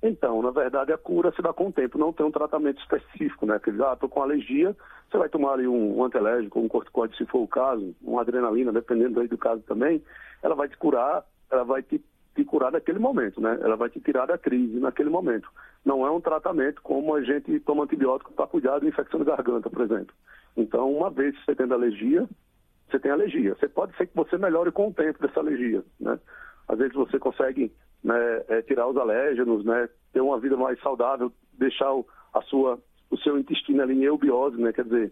Então, 0.02 0.42
na 0.42 0.52
verdade, 0.52 0.94
a 0.94 0.98
cura 0.98 1.32
se 1.34 1.42
dá 1.42 1.52
com 1.52 1.68
o 1.68 1.72
tempo, 1.74 1.98
não 1.98 2.14
tem 2.14 2.26
um 2.26 2.32
tratamento 2.32 2.80
específico, 2.82 3.46
né? 3.46 3.60
Quer 3.60 3.72
dizer, 3.72 3.84
ah, 3.84 3.94
estou 3.94 4.08
com 4.08 4.22
alergia, 4.22 4.76
você 5.10 5.18
vai 5.18 5.28
tomar 5.28 5.54
ali 5.54 5.68
um, 5.68 5.98
um 5.98 6.06
antialérgico, 6.06 6.60
um 6.60 6.70
corticoide, 6.70 7.18
se 7.18 7.26
for 7.26 7.40
o 7.40 7.48
caso, 7.48 7.94
uma 8.02 8.22
adrenalina, 8.22 8.72
dependendo 8.72 9.20
aí 9.20 9.28
do 9.28 9.38
caso 9.38 9.62
também, 9.64 10.02
ela 10.42 10.56
vai 10.56 10.70
te 10.70 10.78
curar, 10.78 11.26
ela 11.52 11.66
vai 11.66 11.84
te, 11.84 12.02
te 12.34 12.46
curar 12.46 12.72
naquele 12.72 13.00
momento, 13.00 13.42
né? 13.42 13.60
Ela 13.62 13.76
vai 13.76 13.90
te 13.90 14.00
tirar 14.00 14.26
da 14.26 14.38
crise 14.38 14.80
naquele 14.80 15.10
momento. 15.10 15.50
Não 15.84 16.06
é 16.06 16.12
um 16.12 16.22
tratamento 16.22 16.82
como 16.82 17.14
a 17.14 17.22
gente 17.22 17.60
toma 17.62 17.84
antibiótico 17.84 18.32
para 18.32 18.48
cuidar 18.48 18.80
de 18.80 18.88
infecção 18.88 19.20
de 19.20 19.26
garganta, 19.26 19.70
por 19.70 19.82
exemplo. 19.82 20.16
Então, 20.56 20.90
uma 20.94 21.10
vez 21.10 21.38
que 21.38 21.46
você 21.46 21.56
tem 21.56 21.70
alergia, 21.70 22.26
você 22.90 23.00
tem 23.00 23.12
alergia. 23.12 23.54
Você 23.56 23.68
pode 23.68 23.96
ser 23.98 24.08
que 24.08 24.16
você 24.16 24.38
melhore 24.38 24.72
com 24.72 24.88
o 24.88 24.94
tempo 24.94 25.20
dessa 25.20 25.42
alergia, 25.42 25.84
né? 26.00 26.18
Às 26.70 26.78
vezes 26.78 26.94
você 26.94 27.20
consegue 27.20 27.72
né, 28.04 28.44
é, 28.48 28.62
tirar 28.62 28.88
os 28.88 28.98
alérgenos, 28.98 29.64
né, 29.66 29.90
ter 30.14 30.22
uma 30.22 30.40
vida 30.40 30.56
mais 30.56 30.80
saudável, 30.82 31.32
deixar 31.54 31.94
o, 31.94 32.06
a 32.34 32.42
sua, 32.44 32.80
o 33.10 33.18
seu 33.18 33.38
intestino 33.38 33.82
ali 33.82 33.94
em 33.94 34.04
eubiose, 34.04 34.62
né, 34.62 34.72
quer 34.72 34.86
dizer, 34.86 35.12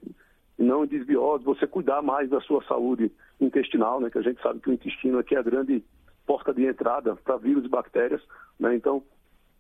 não 0.58 0.84
em 0.84 0.88
desbiose, 0.88 1.44
você 1.44 1.68
cuidar 1.68 2.02
mais 2.02 2.30
da 2.30 2.42
sua 2.42 2.64
saúde 2.64 3.12
intestinal, 3.40 4.00
né, 4.00 4.10
que 4.10 4.18
a 4.18 4.24
gente 4.24 4.42
sabe 4.42 4.60
que 4.60 4.70
o 4.70 4.74
intestino 4.74 5.20
aqui 5.20 5.36
é 5.36 5.40
a 5.40 5.44
grande 5.44 5.84
porta 6.26 6.54
de 6.54 6.66
entrada 6.66 7.16
para 7.16 7.38
vírus 7.38 7.66
e 7.66 7.70
bactérias, 7.70 8.22
né, 8.60 8.76
então 8.76 9.04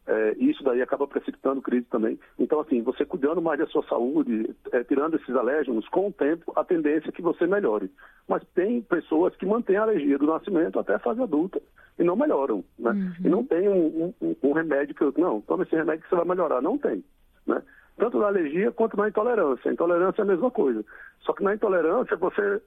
é, 0.07 0.35
isso 0.39 0.63
daí 0.63 0.81
acaba 0.81 1.05
precipitando 1.05 1.61
crise 1.61 1.85
também. 1.87 2.17
Então, 2.39 2.61
assim, 2.61 2.81
você 2.81 3.05
cuidando 3.05 3.41
mais 3.41 3.59
da 3.59 3.67
sua 3.67 3.83
saúde, 3.83 4.55
é, 4.71 4.81
tirando 4.85 5.15
esses 5.17 5.35
alérgenos, 5.35 5.87
com 5.89 6.07
o 6.07 6.13
tempo, 6.13 6.53
a 6.55 6.63
tendência 6.63 7.09
é 7.09 7.11
que 7.11 7.21
você 7.21 7.45
melhore. 7.45 7.91
Mas 8.25 8.41
tem 8.55 8.81
pessoas 8.81 9.35
que 9.35 9.45
mantêm 9.45 9.75
a 9.75 9.81
alergia 9.81 10.17
do 10.17 10.27
nascimento 10.27 10.79
até 10.79 10.95
a 10.95 10.99
fase 10.99 11.21
adulta 11.21 11.61
e 11.99 12.03
não 12.03 12.15
melhoram, 12.15 12.63
né? 12.79 12.91
Uhum. 12.91 13.13
E 13.25 13.29
não 13.29 13.43
tem 13.43 13.67
um, 13.67 14.13
um, 14.21 14.35
um, 14.43 14.53
remédio 14.53 14.95
que 14.95 15.03
eu, 15.03 15.13
não, 15.17 15.41
toma 15.41 15.63
esse 15.63 15.75
remédio 15.75 16.03
que 16.03 16.09
você 16.09 16.15
vai 16.15 16.25
melhorar. 16.25 16.61
Não 16.61 16.77
tem, 16.77 17.03
né? 17.45 17.61
Tanto 17.97 18.17
na 18.19 18.27
alergia 18.27 18.71
quanto 18.71 18.95
na 18.95 19.09
intolerância. 19.09 19.69
A 19.69 19.73
intolerância 19.73 20.21
é 20.21 20.23
a 20.23 20.27
mesma 20.27 20.51
coisa. 20.51 20.85
Só 21.19 21.33
que 21.33 21.43
na 21.43 21.53
intolerância 21.53 22.15
você, 22.15 22.61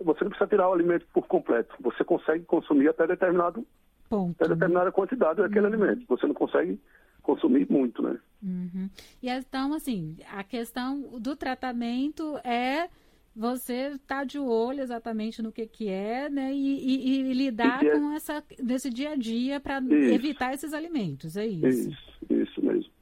você 0.00 0.24
não 0.24 0.30
precisa 0.30 0.48
tirar 0.48 0.70
o 0.70 0.72
alimento 0.72 1.04
por 1.12 1.26
completo. 1.26 1.74
Você 1.80 2.04
consegue 2.04 2.44
consumir 2.44 2.88
até 2.88 3.06
determinado 3.06 3.66
Ponto. 4.08 4.36
até 4.40 4.54
determinada 4.54 4.92
quantidade 4.92 5.40
daquele 5.40 5.66
uhum. 5.66 5.72
alimento. 5.72 6.04
Você 6.08 6.26
não 6.26 6.34
consegue 6.34 6.78
consumir 7.22 7.70
muito, 7.70 8.02
né? 8.02 8.18
Uhum. 8.42 8.88
E 9.22 9.28
então, 9.28 9.74
assim, 9.74 10.16
a 10.32 10.44
questão 10.44 11.18
do 11.18 11.34
tratamento 11.34 12.38
é 12.44 12.88
você 13.34 13.90
estar 13.94 14.18
tá 14.20 14.24
de 14.24 14.38
olho 14.38 14.80
exatamente 14.80 15.42
no 15.42 15.52
que, 15.52 15.66
que 15.66 15.88
é, 15.88 16.30
né? 16.30 16.54
E, 16.54 16.78
e, 16.78 17.30
e 17.30 17.32
lidar 17.34 17.84
é... 17.84 17.90
com 17.90 18.12
essa 18.12 18.42
desse 18.58 18.88
dia 18.88 19.10
a 19.10 19.16
dia 19.16 19.60
para 19.60 19.78
evitar 19.78 20.54
esses 20.54 20.72
alimentos, 20.72 21.36
é 21.36 21.46
isso? 21.46 21.90
Isso, 21.90 22.26
isso 22.30 22.64
mesmo. 22.64 22.96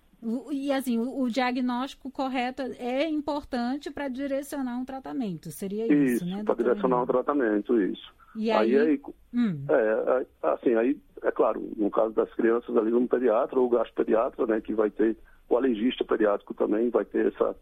E 0.50 0.72
assim, 0.72 0.98
o, 0.98 1.20
o 1.20 1.30
diagnóstico 1.30 2.10
correto 2.10 2.62
é 2.78 3.06
importante 3.08 3.90
para 3.90 4.08
direcionar 4.08 4.78
um 4.78 4.84
tratamento, 4.84 5.50
seria 5.50 5.86
isso, 5.86 6.24
isso 6.24 6.26
né? 6.26 6.42
Para 6.42 6.54
direcionar 6.54 7.02
um 7.02 7.06
tratamento, 7.06 7.80
isso. 7.80 8.12
E 8.34 8.50
aí, 8.50 8.76
aí, 8.76 8.88
aí 8.88 9.00
hum. 9.34 9.64
é, 9.68 10.26
assim, 10.42 10.74
aí, 10.74 10.96
é 11.22 11.30
claro, 11.30 11.62
no 11.76 11.90
caso 11.90 12.14
das 12.14 12.32
crianças 12.34 12.76
ali, 12.76 12.92
um 12.92 13.06
pediatra 13.06 13.58
ou 13.58 13.68
gastropediatra, 13.68 14.46
né, 14.46 14.60
que 14.60 14.74
vai 14.74 14.90
ter, 14.90 15.16
o 15.48 15.56
alergista 15.56 16.04
pediátrico 16.04 16.54
também 16.54 16.90
vai 16.90 17.04
ter 17.04 17.26
essa, 17.26 17.56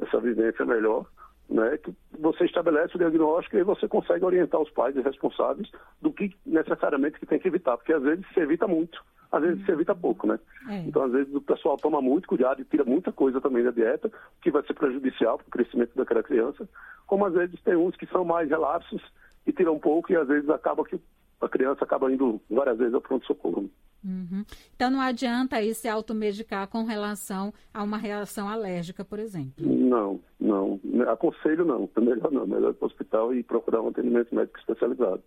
essa 0.00 0.20
vivência 0.20 0.64
melhor 0.64 1.06
né, 1.50 1.76
que 1.78 1.92
você 2.18 2.44
estabelece 2.44 2.94
o 2.94 2.98
diagnóstico 2.98 3.56
e 3.56 3.64
você 3.64 3.88
consegue 3.88 4.24
orientar 4.24 4.60
os 4.60 4.70
pais 4.70 4.94
e 4.96 5.00
responsáveis 5.00 5.68
do 6.00 6.12
que 6.12 6.34
necessariamente 6.46 7.18
que 7.18 7.26
tem 7.26 7.40
que 7.40 7.48
evitar, 7.48 7.76
porque 7.76 7.92
às 7.92 8.02
vezes 8.02 8.24
se 8.32 8.40
evita 8.40 8.68
muito, 8.68 9.04
às 9.32 9.42
vezes 9.42 9.64
se 9.64 9.72
evita 9.72 9.94
pouco, 9.94 10.28
né? 10.28 10.38
É. 10.68 10.78
Então, 10.86 11.02
às 11.02 11.12
vezes 11.12 11.34
o 11.34 11.40
pessoal 11.40 11.76
toma 11.76 12.00
muito 12.00 12.28
cuidado 12.28 12.62
e 12.62 12.64
tira 12.64 12.84
muita 12.84 13.10
coisa 13.10 13.40
também 13.40 13.64
da 13.64 13.72
dieta, 13.72 14.10
que 14.40 14.50
vai 14.50 14.62
ser 14.62 14.74
prejudicial 14.74 15.38
para 15.38 15.48
o 15.48 15.50
crescimento 15.50 15.92
daquela 15.96 16.22
criança, 16.22 16.68
como 17.06 17.26
às 17.26 17.34
vezes 17.34 17.60
tem 17.62 17.74
uns 17.74 17.96
que 17.96 18.06
são 18.06 18.24
mais 18.24 18.48
relapsos 18.48 19.02
e 19.46 19.52
tiram 19.52 19.74
um 19.74 19.78
pouco 19.78 20.12
e 20.12 20.16
às 20.16 20.28
vezes 20.28 20.48
acaba 20.48 20.84
que 20.84 21.00
a 21.40 21.48
criança 21.48 21.84
acaba 21.84 22.12
indo 22.12 22.40
várias 22.50 22.78
vezes 22.78 22.94
ao 22.94 23.00
pronto-socorro. 23.00 23.70
Uhum. 24.04 24.44
Então 24.74 24.90
não 24.90 25.00
adianta 25.00 25.56
aí 25.56 25.74
se 25.74 25.88
automedicar 25.88 26.68
com 26.68 26.84
relação 26.84 27.52
a 27.72 27.82
uma 27.82 27.98
reação 27.98 28.48
alérgica, 28.48 29.04
por 29.04 29.18
exemplo? 29.18 29.52
Não, 29.58 30.20
não. 30.38 30.80
Aconselho 31.08 31.64
não. 31.64 31.88
É 31.94 32.00
melhor 32.00 32.30
não. 32.30 32.46
Melhor 32.46 32.70
ir 32.70 32.74
para 32.74 32.86
o 32.86 32.88
hospital 32.88 33.34
e 33.34 33.42
procurar 33.42 33.82
um 33.82 33.88
atendimento 33.88 34.34
médico 34.34 34.58
especializado. 34.58 35.22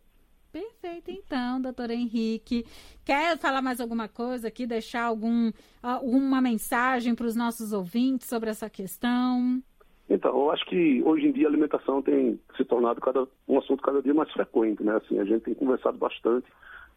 Perfeito, 0.51 1.09
então, 1.09 1.59
doutor 1.59 1.89
Henrique. 1.89 2.63
Quer 3.03 3.39
falar 3.39 3.59
mais 3.59 3.81
alguma 3.81 4.07
coisa 4.07 4.49
aqui, 4.49 4.67
deixar 4.67 5.05
algum, 5.05 5.51
alguma 5.81 6.39
mensagem 6.41 7.15
para 7.15 7.25
os 7.25 7.35
nossos 7.35 7.73
ouvintes 7.73 8.27
sobre 8.27 8.51
essa 8.51 8.69
questão? 8.69 9.63
Então, 10.09 10.31
eu 10.31 10.51
acho 10.51 10.65
que 10.65 11.01
hoje 11.03 11.27
em 11.27 11.31
dia 11.31 11.47
a 11.47 11.49
alimentação 11.49 12.01
tem 12.01 12.39
se 12.57 12.65
tornado 12.65 12.99
cada, 12.99 13.27
um 13.47 13.57
assunto 13.57 13.81
cada 13.81 14.01
dia 14.01 14.13
mais 14.13 14.31
frequente, 14.31 14.83
né? 14.83 14.95
Assim, 14.97 15.19
a 15.19 15.23
gente 15.23 15.43
tem 15.43 15.53
conversado 15.53 15.97
bastante, 15.97 16.45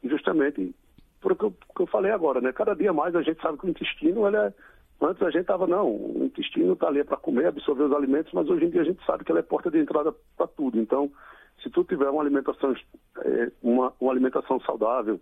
justamente 0.05 0.75
por 1.21 1.33
o 1.33 1.37
que 1.37 1.51
que 1.75 1.83
eu 1.83 1.87
falei 1.87 2.11
agora, 2.11 2.41
né? 2.41 2.53
Cada 2.53 2.75
dia 2.75 2.93
mais 2.93 3.15
a 3.15 3.23
gente 3.23 3.41
sabe 3.41 3.59
que 3.59 3.67
o 3.67 3.71
intestino, 3.71 4.27
ele 4.27 4.37
é, 4.37 4.53
antes 5.01 5.23
a 5.23 5.31
gente 5.31 5.43
estava, 5.43 5.67
não, 5.67 5.89
o 5.89 6.25
intestino 6.25 6.73
está 6.73 6.89
ali 6.89 7.03
para 7.05 7.17
comer, 7.17 7.47
absorver 7.47 7.85
os 7.85 7.93
alimentos, 7.93 8.33
mas 8.33 8.49
hoje 8.49 8.67
em 8.67 8.71
dia 8.71 8.83
a 8.83 8.85
gente 8.85 9.05
sabe 9.05 9.25
que 9.25 9.33
ele 9.33 9.39
é 9.39 9.43
porta 9.43 9.71
de 9.71 9.79
entrada 9.79 10.13
para 10.37 10.47
tudo. 10.49 10.79
Então, 10.79 11.11
se 11.63 11.71
tu 11.71 11.85
tiver 11.85 12.11
uma 12.11 12.23
alimentação, 12.23 12.75
é, 13.19 13.53
uma, 13.63 13.93
uma 14.01 14.13
alimentação 14.13 14.61
saudável, 14.61 15.21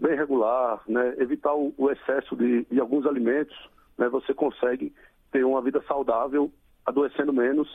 bem 0.00 0.16
regular, 0.16 0.82
né? 0.88 1.14
Evitar 1.18 1.54
o, 1.54 1.74
o 1.76 1.90
excesso 1.90 2.36
de, 2.36 2.64
de 2.64 2.80
alguns 2.80 3.06
alimentos, 3.06 3.56
né? 3.96 4.08
Você 4.08 4.32
consegue 4.32 4.92
ter 5.30 5.44
uma 5.44 5.60
vida 5.60 5.82
saudável 5.86 6.50
adoecendo 6.88 7.32
menos 7.32 7.68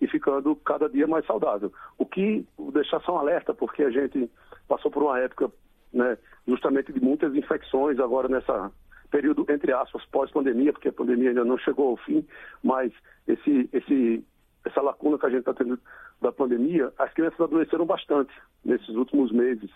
e 0.00 0.06
ficando 0.06 0.56
cada 0.56 0.88
dia 0.88 1.06
mais 1.06 1.24
saudável. 1.26 1.72
O 1.98 2.06
que 2.06 2.44
deixar 2.72 3.00
só 3.02 3.14
um 3.14 3.18
alerta, 3.18 3.54
porque 3.54 3.82
a 3.82 3.90
gente 3.90 4.30
passou 4.66 4.90
por 4.90 5.02
uma 5.02 5.18
época, 5.18 5.50
né, 5.92 6.16
justamente 6.46 6.92
de 6.92 7.00
muitas 7.00 7.34
infecções 7.34 7.98
agora 8.00 8.28
nessa 8.28 8.70
período, 9.10 9.44
entre 9.50 9.72
aspas, 9.72 10.02
pós-pandemia, 10.06 10.72
porque 10.72 10.88
a 10.88 10.92
pandemia 10.92 11.28
ainda 11.28 11.44
não 11.44 11.58
chegou 11.58 11.90
ao 11.90 11.96
fim, 11.98 12.26
mas 12.64 12.90
esse, 13.28 13.68
esse, 13.70 14.24
essa 14.64 14.80
lacuna 14.80 15.18
que 15.18 15.26
a 15.26 15.28
gente 15.28 15.40
está 15.40 15.52
tendo 15.52 15.78
da 16.20 16.32
pandemia, 16.32 16.90
as 16.98 17.12
crianças 17.12 17.38
adoeceram 17.40 17.84
bastante 17.84 18.32
nesses 18.64 18.88
últimos 18.88 19.30
meses. 19.30 19.70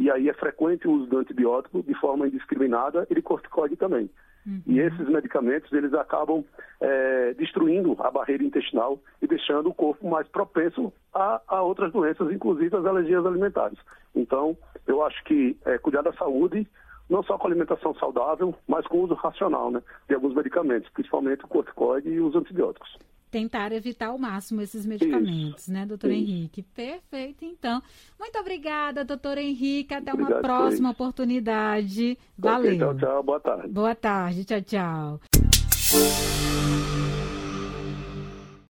E 0.00 0.10
aí 0.10 0.30
é 0.30 0.32
frequente 0.32 0.88
o 0.88 0.92
uso 0.92 1.06
do 1.08 1.18
antibiótico 1.18 1.82
de 1.82 1.92
forma 2.00 2.26
indiscriminada 2.26 3.06
e 3.10 3.14
de 3.14 3.20
corticoide 3.20 3.76
também. 3.76 4.08
Uhum. 4.46 4.62
E 4.66 4.80
esses 4.80 5.06
medicamentos, 5.06 5.70
eles 5.74 5.92
acabam 5.92 6.42
é, 6.80 7.34
destruindo 7.34 7.94
a 7.98 8.10
barreira 8.10 8.42
intestinal 8.42 8.98
e 9.20 9.26
deixando 9.26 9.68
o 9.68 9.74
corpo 9.74 10.08
mais 10.08 10.26
propenso 10.26 10.90
a, 11.12 11.42
a, 11.46 11.62
outras 11.62 11.92
doenças, 11.92 12.32
inclusive 12.32 12.74
as 12.74 12.86
alergias 12.86 13.26
alimentares. 13.26 13.78
Então, 14.14 14.56
eu 14.86 15.04
acho 15.04 15.22
que 15.24 15.54
é, 15.66 15.76
cuidar 15.76 16.00
da 16.00 16.14
saúde, 16.14 16.66
não 17.10 17.22
só 17.22 17.36
com 17.36 17.48
alimentação 17.48 17.94
saudável, 17.96 18.54
mas 18.66 18.86
com 18.86 19.00
o 19.00 19.02
uso 19.02 19.12
racional 19.12 19.70
né, 19.70 19.82
de 20.08 20.14
alguns 20.14 20.34
medicamentos, 20.34 20.88
principalmente 20.94 21.44
o 21.44 21.48
corticoide 21.48 22.08
e 22.08 22.20
os 22.22 22.34
antibióticos 22.34 22.96
tentar 23.30 23.72
evitar 23.72 24.08
ao 24.08 24.18
máximo 24.18 24.60
esses 24.60 24.84
medicamentos, 24.84 25.62
Isso. 25.62 25.72
né, 25.72 25.86
doutor 25.86 26.10
Isso. 26.10 26.30
Henrique? 26.30 26.62
Perfeito, 26.62 27.44
então. 27.44 27.82
Muito 28.18 28.38
obrigada, 28.38 29.04
doutor 29.04 29.38
Henrique. 29.38 29.94
Até 29.94 30.12
Obrigado 30.12 30.32
uma 30.32 30.42
próxima 30.42 30.90
oportunidade. 30.90 32.18
Valeu. 32.36 32.74
Okay, 32.74 32.78
tchau, 32.78 32.96
tchau. 32.96 33.22
Boa 33.22 33.40
tarde. 33.40 33.68
Boa 33.68 33.94
tarde. 33.94 34.44
Tchau, 34.44 34.62
tchau. 34.62 35.20